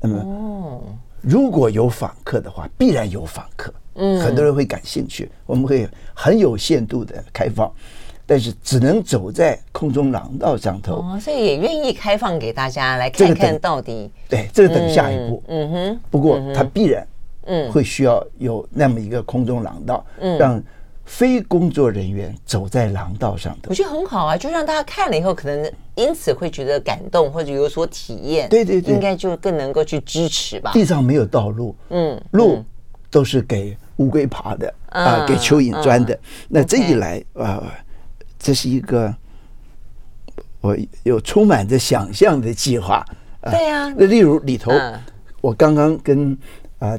[0.00, 0.82] 那么
[1.22, 7.72] 如果有访客的话，必然有访客，嗯，很多人会感兴趣，我们会很有限度的开放。
[8.26, 14.10] 但是只能走在空中廊道上头，哦，所以也愿意开放给大家来看看到底。
[14.28, 15.42] 对，这个等下一步。
[15.48, 16.00] 嗯哼。
[16.10, 17.06] 不过它必然，
[17.44, 20.62] 嗯，会需要有那么一个空中廊道，嗯，让
[21.04, 23.68] 非工作人员走在廊道上头。
[23.68, 28.48] 我觉得很好啊，就让大家看了以后，可能因此会觉得感动或者有所体验。
[28.48, 30.70] 对对对，应该就更能够去支持吧。
[30.72, 32.64] 地上没有道路，嗯，路
[33.10, 36.18] 都是给乌龟爬的啊，给蚯蚓钻的。
[36.48, 37.62] 那这一来啊。
[38.44, 39.12] 这是一个
[40.60, 43.02] 我有充满着想象的计划。
[43.40, 44.70] 对呀，那例如里头，
[45.40, 46.36] 我刚刚跟
[46.78, 46.98] 啊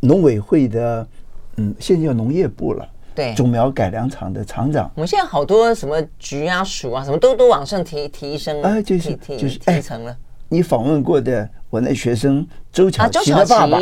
[0.00, 1.06] 农委会的，
[1.54, 4.90] 嗯，现在叫农业部了，对，种苗改良厂的厂长。
[4.96, 10.16] 我们现在好多什么局啊、署啊，什么都都往上提提升啊，就是就是提层了。
[10.48, 13.78] 你访问过的我那学生周巧琪的爸爸，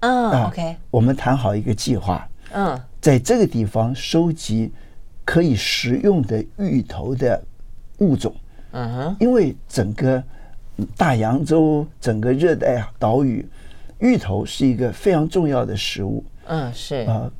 [0.00, 4.70] 嗯，OK，我们谈好一个计划，嗯，在这个地方收集。
[5.30, 7.40] 可以食用的芋头的
[7.98, 8.34] 物种，
[8.72, 10.20] 嗯哼，因为整个
[10.96, 13.48] 大洋洲、整个热带岛屿，
[14.00, 16.24] 芋头是一个非常重要的食物。
[16.46, 17.30] 嗯，是啊，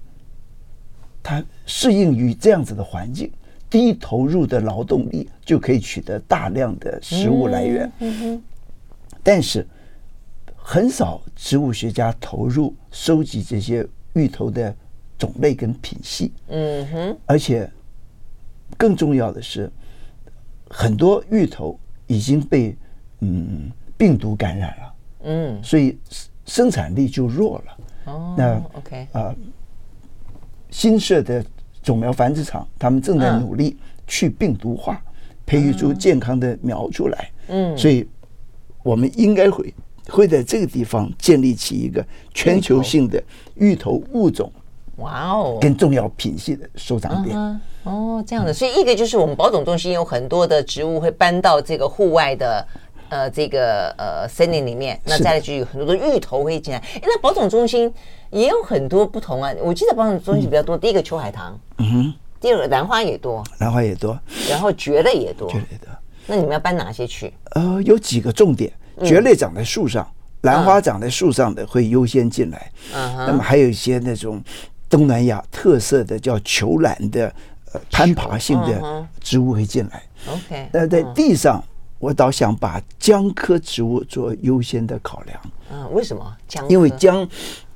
[1.20, 3.28] 它适应于这样子的环境，
[3.68, 7.90] 低投入的劳动力就可以取得大量的食物来源。
[7.98, 8.42] 嗯哼，
[9.20, 9.66] 但是
[10.54, 14.72] 很少植物学家投入收集这些芋头的
[15.18, 16.32] 种类跟品系。
[16.46, 17.68] 嗯哼，而且。
[18.80, 19.70] 更重要的是，
[20.70, 22.74] 很多芋头已经被
[23.20, 25.98] 嗯病毒感染了，嗯，所以
[26.46, 27.76] 生产力就弱了。
[28.06, 29.34] 哦，那 OK 啊，
[30.70, 31.44] 新设的
[31.82, 34.98] 种苗繁殖场，他们正在努力去病毒化，
[35.44, 37.30] 培育出健康的苗出来。
[37.48, 38.08] 嗯，所以
[38.82, 39.74] 我们应该会
[40.08, 43.22] 会在这个地方建立起一个全球性的
[43.56, 44.50] 芋头物种，
[44.96, 47.60] 哇哦，跟重要品系的收藏点。
[47.84, 52.66] 哦，这样的，所以一个就是我们保种中心有很多的植物会搬到这个户外的
[53.08, 56.78] 呃这个呃森林里面，那再来就有很多的芋头会进来。
[56.78, 57.90] 哎，那保种中心
[58.28, 64.18] 也有很多不同啊，我记得保种中心比较多，第一个秋海棠，嗯哼，第二个兰花也多，兰花也多，
[64.50, 65.88] 然后蕨类也多，蕨类多。
[66.26, 67.32] 那你们要搬哪些去？
[67.52, 68.70] 呃，有几个重点，
[69.02, 70.06] 蕨类长在树上，
[70.42, 74.38] 兰花长在树上的会优先进来，嗯，那么还有一些那种
[74.90, 77.32] 东南亚特色的叫球兰的。
[77.90, 80.02] 攀爬性的植物会进来。
[80.28, 81.62] OK，那在地上，
[81.98, 85.40] 我倒想把姜科植物做优先的考量。
[85.72, 86.36] 嗯，为什么？
[86.48, 86.68] 姜？
[86.68, 87.26] 因为姜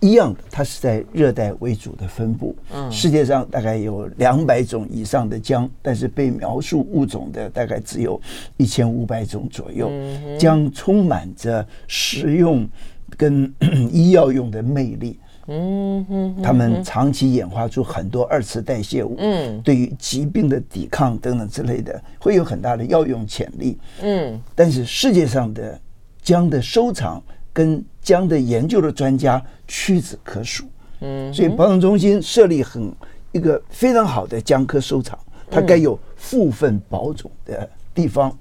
[0.01, 2.57] 一样的，它是在热带为主的分布。
[2.73, 8.21] 嗯，世界上大概有两百种以上的姜，但是被描述物种的大概只有
[8.57, 9.91] 一千五百种左右。
[10.39, 12.69] 姜充满着食用
[13.17, 13.53] 跟
[13.93, 15.19] 医药用的魅力。
[15.47, 23.79] 嗯哼，他们长期演化出很多二次代谢物，嗯，对于疾病的抵抗等等之类的，会有很大的药用潜力。
[24.03, 25.79] 嗯，但是世界上的
[26.23, 30.65] 姜的收藏跟姜的研究的专家屈指可数。
[31.01, 32.91] 嗯，所以保种中心设立很
[33.33, 35.19] 一个非常好的姜科收藏，
[35.51, 38.37] 它该有复分保种的地方。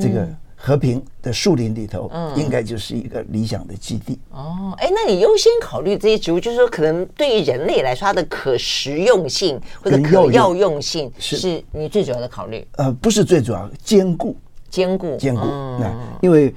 [0.00, 0.26] 这个。
[0.60, 4.18] 和平的树林里头，应该就是一个理想的基地。
[4.34, 12.66] 嗯、哦，哎，那你优先考虑这些植物，就是说，可能对于人类来说，它的可食用性或者可药用性，是你最主要的考虑？
[12.72, 14.36] 呃，不是最主要，兼顾，
[14.68, 15.40] 兼顾，兼顾。
[15.40, 16.52] 那、嗯、因为、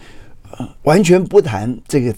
[0.58, 2.14] 呃、完全不谈这个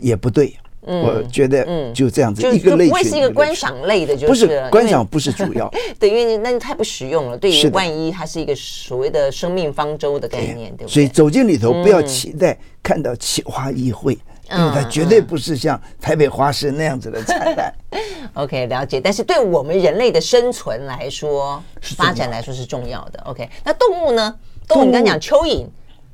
[0.00, 0.56] 也不对。
[0.86, 5.68] 我觉得就这样子，一个类型，不会是一个观赏类的，就是不是观赏，不是主要。
[5.98, 7.36] 对，因为那太不实用了。
[7.36, 10.88] 对于万一它是一个所谓的生命方舟的概念，对不对？
[10.88, 17.74] 所以走进里头，不要期待看到奇花异卉，因为它绝对不是像台北花市那样子的灿烂。
[18.34, 19.00] OK，了解。
[19.00, 21.60] 但是对我们人类的生存来说，
[21.96, 23.20] 发展来说是重要的。
[23.24, 24.34] OK，那动物呢？
[24.68, 25.66] 动物你刚讲蚯蚓，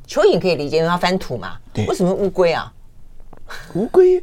[0.09, 1.57] 蚯蚓可以理解，因为它翻土嘛。
[1.75, 2.73] 对，为什么乌龟啊？
[3.75, 4.23] 乌龟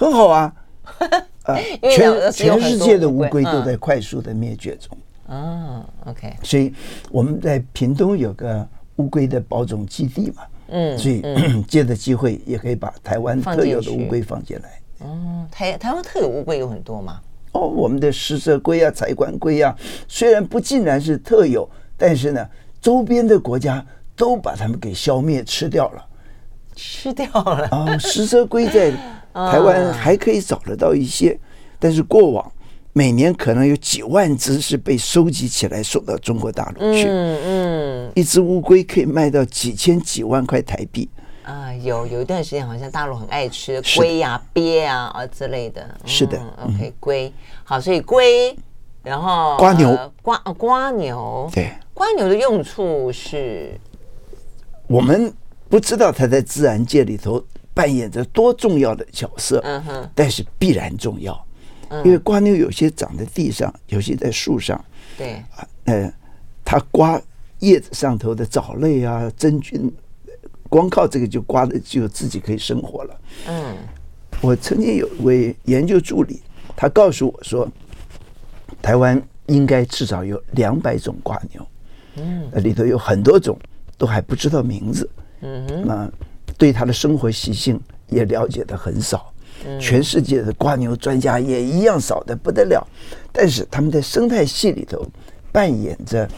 [0.00, 0.54] 很好啊，
[1.44, 4.96] 啊，全全世界的乌龟都在快速的灭绝中。
[5.28, 6.34] 嗯，OK。
[6.42, 6.72] 所以
[7.10, 11.22] 我们在屏东有个乌龟的保种基地嘛，嗯，所以
[11.68, 14.80] 借着机会也可以把台湾特有的乌龟放进来。
[15.00, 17.20] 哦，台台湾特有乌龟有很多吗？
[17.52, 19.76] 哦，我们的食蛇龟啊、彩管龟啊，
[20.08, 22.48] 虽然不尽然是特有，但是呢，
[22.80, 23.84] 周边的国家
[24.16, 26.06] 都把它们给消灭吃掉了。
[26.76, 27.98] 吃掉了啊、哦！
[27.98, 28.90] 食蛇龟在
[29.32, 31.38] 台湾还可以找得到一些，
[31.78, 32.52] 但是过往
[32.92, 37.04] 每年可能有几万只是被收集起来送到中国大陆去。
[37.06, 41.08] 嗯嗯，一只乌龟可以卖到几千几万块台币。
[41.44, 45.88] 啊，有有一段时间好像大陆很爱吃龟呀、鳖啊啊之类的。
[46.04, 47.32] 是的，OK，龟。
[47.62, 48.56] 好，所以龟，
[49.02, 53.78] 然后瓜牛，瓜瓜牛，对，瓜牛的用处是？
[54.88, 55.32] 我们。
[55.70, 57.40] 不知道它在自然界里头
[57.72, 61.46] 扮演着多重要的角色，嗯哼，但是必然重要，
[62.04, 64.82] 因为瓜牛有些长在地上，有些在树上，
[65.16, 65.34] 对。
[65.56, 66.12] 啊，呃，
[66.64, 67.20] 它刮
[67.60, 69.92] 叶子上头的藻类啊、真菌，
[70.68, 73.20] 光靠这个就刮的就自己可以生活了。
[73.48, 73.76] 嗯，
[74.40, 76.40] 我曾经有一位研究助理，
[76.76, 77.68] 他告诉我说，
[78.80, 81.66] 台湾应该至少有两百种瓜牛，
[82.16, 83.58] 嗯，里头有很多种
[83.98, 85.08] 都还不知道名字。
[85.40, 86.10] 嗯，那
[86.60, 89.32] 对它的生活习性也了解的很少，
[89.80, 92.86] 全世界的瓜牛专家也一样少的不得了，
[93.32, 95.02] 但是他们在生态系里头
[95.50, 96.28] 扮演着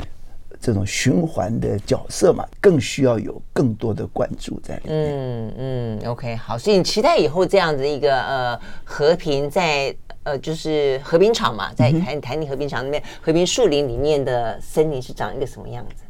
[0.60, 5.08] 这种循环的角色嘛，更需要有更多的关注在里面。
[5.10, 9.92] 嗯嗯，OK，好，所以你期待以后这样的一个呃和平在
[10.22, 16.04] 呃就是和平场嘛，在台台泥和平场那边和平树林里面的森林是长一个什么样子？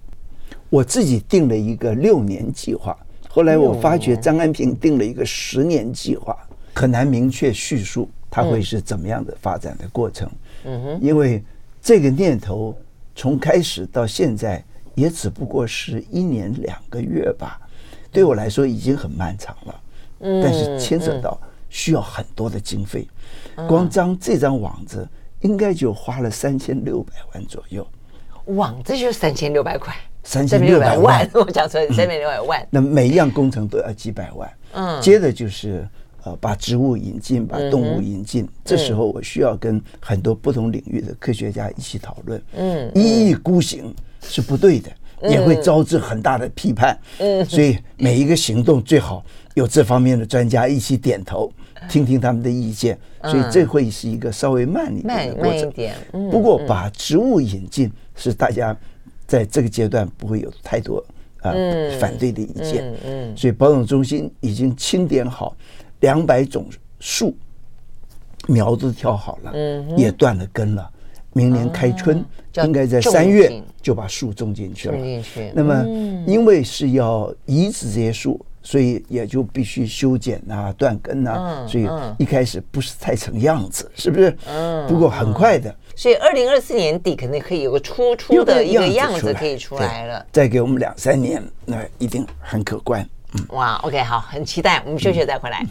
[0.68, 2.94] 我自己定了一个六年计划，
[3.34, 6.36] 后来我发觉张安平定了一个十年计划，
[6.74, 10.30] 很难明确叙述它会是怎么样的发展的过程。
[10.64, 11.42] 嗯哼，因为
[11.80, 12.76] 这个念头
[13.14, 14.62] 从开始到现在
[14.94, 17.58] 也只不过是一年两个月吧，
[18.10, 19.80] 对我来说已经很漫长了。
[20.20, 23.08] 嗯，但是牵扯到需要很多的经费，
[23.66, 25.08] 光张这张网子
[25.40, 27.86] 应该就花了三千六百万左右。
[28.44, 29.94] 网子就三千六百块。
[30.24, 32.66] 三千六百万， 我讲错，三千六百万。
[32.70, 34.50] 那每一样工程都要几百万。
[34.74, 35.86] 嗯，接着就是
[36.24, 38.48] 呃，把植物引进，把动物引进。
[38.64, 42.40] 这时候我需要跟很多不同领域的科学家一起讨论。
[42.56, 43.92] 嗯，一意孤行
[44.22, 44.90] 是不对的，
[45.28, 46.96] 也会招致很大的批判。
[47.18, 51.52] 嗯，所以每一个行动最好有这方面的专家一起点头，
[51.88, 52.96] 听听他们的意见。
[53.24, 55.62] 所以这会是一个稍微慢一点的过程。
[55.62, 55.94] 慢一点。
[56.30, 58.76] 不过把植物引进是大家。
[59.32, 61.02] 在这个阶段不会有太多
[61.40, 62.96] 啊、呃、反对的意见，嗯，
[63.30, 65.56] 嗯，所以保种中心已经清点好
[66.00, 66.66] 两百种
[67.00, 67.34] 树
[68.46, 70.86] 苗子挑好了，嗯，也断了根了，
[71.32, 72.22] 明年开春
[72.62, 74.98] 应该在三月就把树种进去了。
[75.54, 75.82] 那么
[76.26, 81.88] 因为是要移植这些树，所以也就必须修剪啊、断根啊，所以
[82.18, 84.36] 一开始不是太成样子，是不是？
[84.46, 84.86] 嗯。
[84.86, 85.74] 不过很快的。
[85.94, 90.24] 所以二零二四年底肯定可以有个初初的一个样子可以出来了。
[90.32, 93.06] 再给我们两三年，那一定很可观。
[93.34, 94.82] 嗯，哇，OK，好，很期待。
[94.86, 95.66] 我们休息再回来。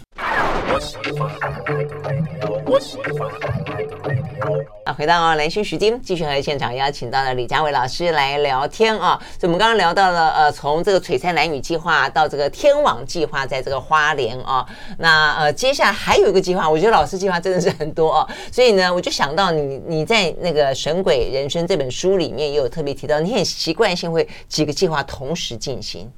[4.86, 9.22] 啊，回到兰萱时间，继续和现场邀请到了李佳伟老师来聊天啊。
[9.40, 14.66] 所以我们刚刚聊到了，呃，从这个璀璨男女计划到这个天网计划，在这个花莲啊，
[14.98, 18.28] 那呃，接下来还有一个计划，我觉得老师计划真的是很多哦。
[18.52, 26.12] 所以呢，我就想到你你在那个《神鬼人生》这本书里面也有特别提到，你很习惯性会几个计划同时进行。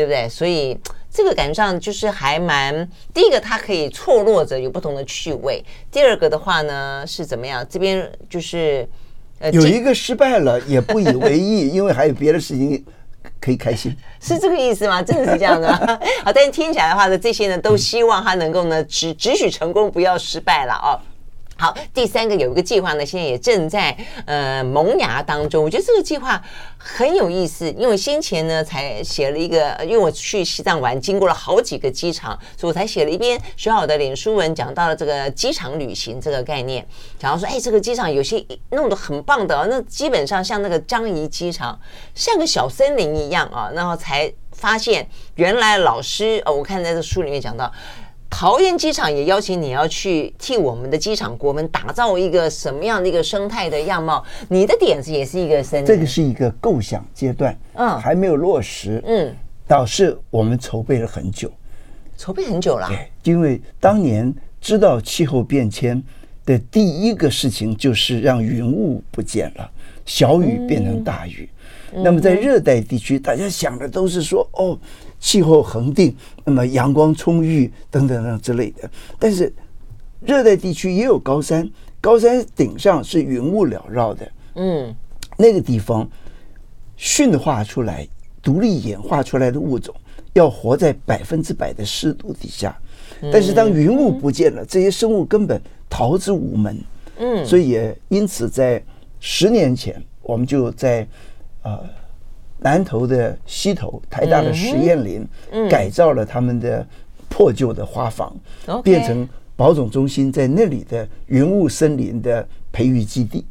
[0.00, 0.26] 对不对？
[0.26, 0.78] 所以
[1.12, 7.66] 这个感觉上就是还蛮，第一个它可以错落着有不同的趣味，第二个的话呢是怎么样？
[7.68, 8.88] 这边就是
[9.40, 12.82] 呃有一个失败了也不以为意， 因为还有别的事情
[13.38, 15.02] 可以开心，是这个意思吗？
[15.02, 15.76] 真的是这样的吗？
[16.24, 20.96] 好，但是听起来的话呢，这些呢都希望他能够呢只只许成功，不要失败了哦。
[21.60, 23.94] 好，第三个有一个计划呢，现在也正在
[24.24, 25.62] 呃萌芽当中。
[25.62, 26.42] 我觉得这个计划
[26.78, 36.82] 很有意思，因为先前呢才写了一个，因为我去西藏玩，经过了好几个机场，所以我才写了一篇小小的脸书文，讲到了这个机场旅行这个概念。
[37.18, 41.78] 讲到说，哎，这个机场有些弄得很棒的，那基本上像那个樟宜机场，
[42.14, 47.70] 像个小森林一样啊，然后才发现原来老师，哦，我看在这书里面讲到。
[48.30, 54.24] 桃园机场也邀请你要去替我们的机场国门打造一个什么样的一个生态的样貌？
[54.48, 59.34] 你的点子也是一个森林，这个是一个构想阶段，嗯，还没有落实，嗯，
[59.66, 61.52] 导致我们筹备了很久，
[62.16, 66.00] 筹备很久了，对，因为当年知道气候变迁
[66.46, 69.70] 的第一个事情就是让云雾不见了，
[70.06, 71.46] 小雨变成大雨，
[71.92, 74.78] 嗯、那么在热带地区，大家想的都是说，哦。
[75.20, 78.90] 气候恒定，那么阳光充裕等等等之类的。
[79.18, 79.52] 但是
[80.20, 84.32] 热带地区也有高山，高山顶上是云雾缭绕的。
[84.54, 84.96] 嗯，
[85.36, 86.08] 那个地方
[86.96, 88.08] 驯化出来、
[88.42, 89.94] 独立演化出来的物种，
[90.32, 92.74] 要活在百分之百的湿度底下。
[93.30, 95.60] 但是当云雾不见了，这些生物根本
[95.90, 96.82] 逃之无门。
[97.18, 98.82] 嗯，所以也因此在
[99.20, 101.06] 十年前，我们就在
[101.62, 101.78] 呃。
[102.62, 105.26] 南投的溪头，台大的实验林，
[105.68, 106.86] 改造了他们的
[107.28, 108.36] 破旧的花房，
[108.82, 113.46] 变成保种中心在那里的云雾森林的培育基地。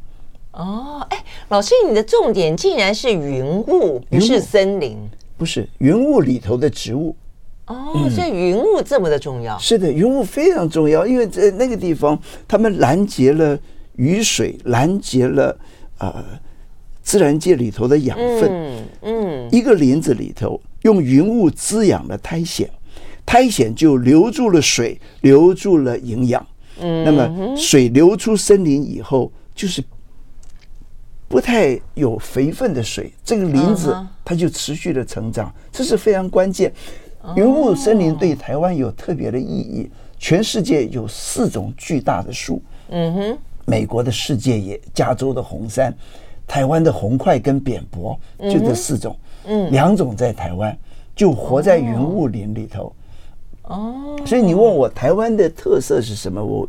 [0.52, 4.96] 哦，哎，老师，你的重点竟然是云雾，不是森林？
[5.36, 7.16] 不是云雾里头的植物。
[7.66, 9.58] 哦，所以云雾这么的重要？
[9.58, 13.58] 是的，云雾非常重要，因为在那个地方，他们拦截了
[13.96, 15.56] 雨水，拦截了
[15.98, 16.14] 啊。
[16.14, 16.24] 呃
[17.10, 22.64] 自然界里头的养分，嗯，嗯，一个林子里头用云雾滋养了苔藓，
[23.26, 26.46] 苔藓就留住了水，留住了营养，
[26.78, 29.82] 嗯，那么水流出森林以后，就是
[31.26, 33.92] 不太有肥分的水，这个林子
[34.24, 36.72] 它就持续的成长，这是非常关键。
[37.34, 45.92] 云雾森林对台湾有特别的意义，全世界有四种巨大的树，嗯哼，美国的世界野，加州的红杉。
[46.50, 50.76] 台湾的红块跟扁柏就这四种，嗯，两种在台湾
[51.14, 52.92] 就活在云雾林里头，
[53.62, 56.68] 哦，所以你问我台湾的特色是什么，我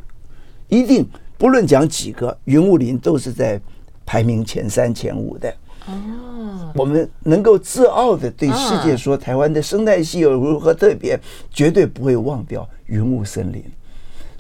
[0.67, 1.03] 一定
[1.36, 3.59] 不论讲几个，云雾林都是在
[4.05, 5.51] 排名前三前五的，
[5.88, 11.19] 哦，我们能够自傲的对世界说台湾的生态系有如何特别，
[11.49, 13.63] 绝对不会忘掉云雾森林。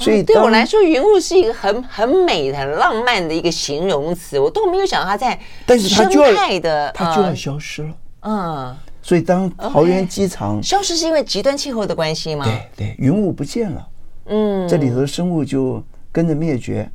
[0.01, 5.39] 所以对我来说，云雾是一个很很美、很浪漫的一个形容词，我都没有想到它在
[5.77, 7.93] 生态的，它就要消失了。
[8.21, 12.45] 嗯，所以当桃园机场消失是因为极端气候的关系吗？
[12.45, 13.87] 对对，云雾不见了，
[14.25, 16.89] 嗯，这里头的生物就跟着灭绝。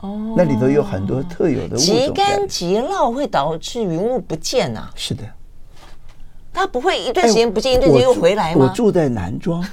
[0.00, 1.78] 哦，那里头有很多特有的物种。
[1.78, 4.90] 极干极涝会导致云雾不见啊？
[4.94, 5.22] 是的，
[6.52, 8.66] 它不会一段时间不见，一段时间又回来吗？
[8.68, 9.64] 我住在南庄。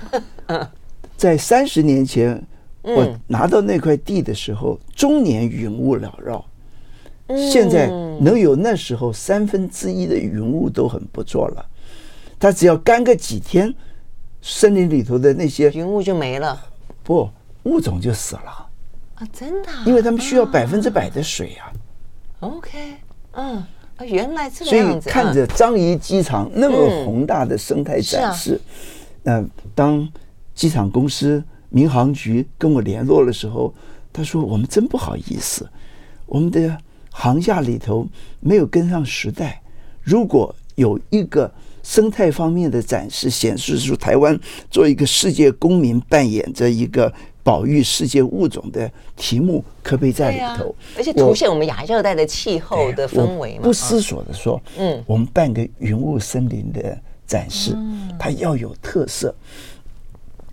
[1.22, 2.44] 在三十年前，
[2.82, 6.44] 我拿到那块地的时候，终年云雾缭绕。
[7.48, 7.86] 现在
[8.20, 11.64] 能有那时候三分之一的云雾都很不错了。
[12.40, 13.72] 它只要干个几天，
[14.42, 16.60] 森林里头的那些云雾就没了，
[17.04, 17.30] 不，
[17.66, 18.68] 物种就死了
[19.14, 19.28] 啊！
[19.32, 19.70] 真的？
[19.86, 21.70] 因为他们需要百分之百的水啊。
[22.40, 22.96] OK，
[23.34, 23.64] 嗯，
[23.98, 25.08] 啊，原来这样子。
[25.08, 28.60] 所以看着樟宜机场那么宏大的生态展示，
[29.22, 29.46] 那
[29.76, 30.10] 当。
[30.54, 33.74] 机场公司民航局跟我联络的时候，
[34.12, 35.70] 他说：“我们真不好意思，
[36.26, 36.78] 我们的
[37.10, 38.06] 航厦里头
[38.40, 39.62] 没有跟上时代。
[40.02, 41.50] 如果有一个
[41.82, 44.38] 生态方面的展示，显示出台湾
[44.70, 50.76] 作为一个世界公民扮演着一个保育世界物种的题目，可不可以在里头？
[50.98, 53.64] 而且凸显我们亚热带的气候的氛围嘛。
[53.64, 57.76] 不思索的说，嗯，我们办个云雾森林的展示，
[58.20, 59.34] 它要有特色。”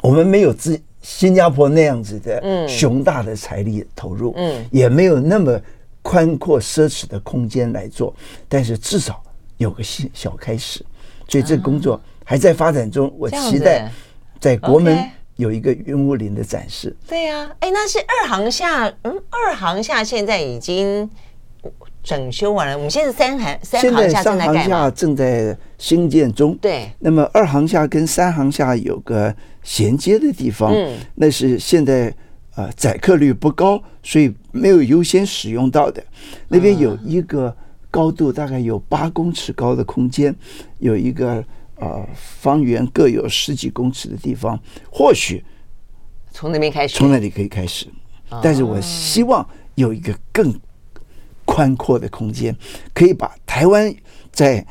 [0.09, 5.61] 我们没有自新加坡那样子的雄大的财力投入，嗯，也没有那么
[6.01, 8.15] 宽阔奢侈的空间来做，
[8.49, 9.23] 但是至少
[9.59, 10.83] 有个小小开始，
[11.29, 13.13] 所以这个工作还在发展中。
[13.19, 13.93] 我期待
[14.41, 14.99] 在国门
[15.37, 16.97] 有一个云雾林的展示。
[17.07, 21.11] 对呀，哎，那是二航下，嗯，二航下现在已经
[22.03, 22.75] 整修完了。
[22.75, 24.91] 我们现在三航三航下正在盖嘛？
[24.91, 26.55] 正在兴建中。
[26.59, 29.35] 对，那么二航下跟三航下有个。
[29.65, 30.75] 衔接的地方，
[31.17, 32.11] 那是现在
[32.55, 36.03] 啊载客率不高，所以没有优先使用到的。
[36.49, 37.55] 那边有一个
[37.91, 40.35] 高度大概有八公尺高的空间，
[40.79, 41.45] 有一个
[41.79, 44.59] 啊方圆各有十几公尺的地方，
[44.91, 45.45] 或许
[46.31, 47.89] 从那边开始，从那里可以开始。
[48.43, 50.59] 但是我希望有一个更
[51.45, 52.57] 宽阔的空间，
[52.95, 53.95] 可以把台湾
[54.33, 54.67] 在。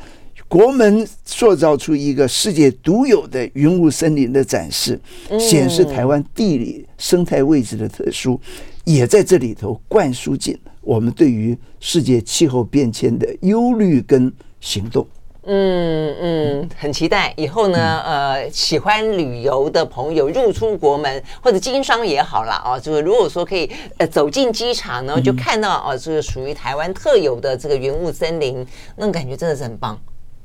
[0.48, 4.98] 国门塑造出一个世界独有的云雾森林的展示，
[5.38, 8.40] 显示台湾地理生态位置的特殊，
[8.84, 15.06] 也在这里头灌输进我们对于世界气候变迁的忧虑跟行动。
[15.50, 29.98] 嗯嗯，很期待以后呢，呃，喜欢旅游的朋友入出国门或者经商也好啦，啊，就是如果说可以呃走进机场呢，就看到哦，这个属于台湾特有的这个云雾森林，那种感觉真的是很棒。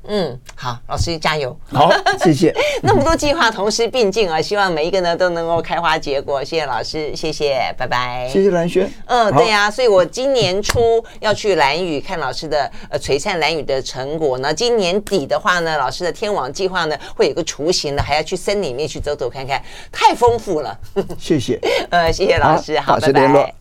[0.06, 1.56] 嗯，好，老师加油。
[1.72, 1.90] 好，
[2.22, 2.54] 谢谢。
[2.82, 6.42] 那么多计划同时并进啊，希望每一个呢都能够开花结果。
[6.44, 8.28] 谢谢老师，谢谢，拜拜。
[8.30, 8.90] 谢谢蓝轩。
[9.06, 14.52] 嗯，对呀、啊，所以我今年初要去蓝宇看老师的呃璀璨蓝宇的成果呢。
[14.52, 20.78] 今年底的话呢，老师的天网计划呢会有个雏形的，还要去森林里面去走走看看，太丰富了。
[21.18, 21.58] 谢谢。
[21.90, 23.52] 呃，谢谢老师，好，好拜拜。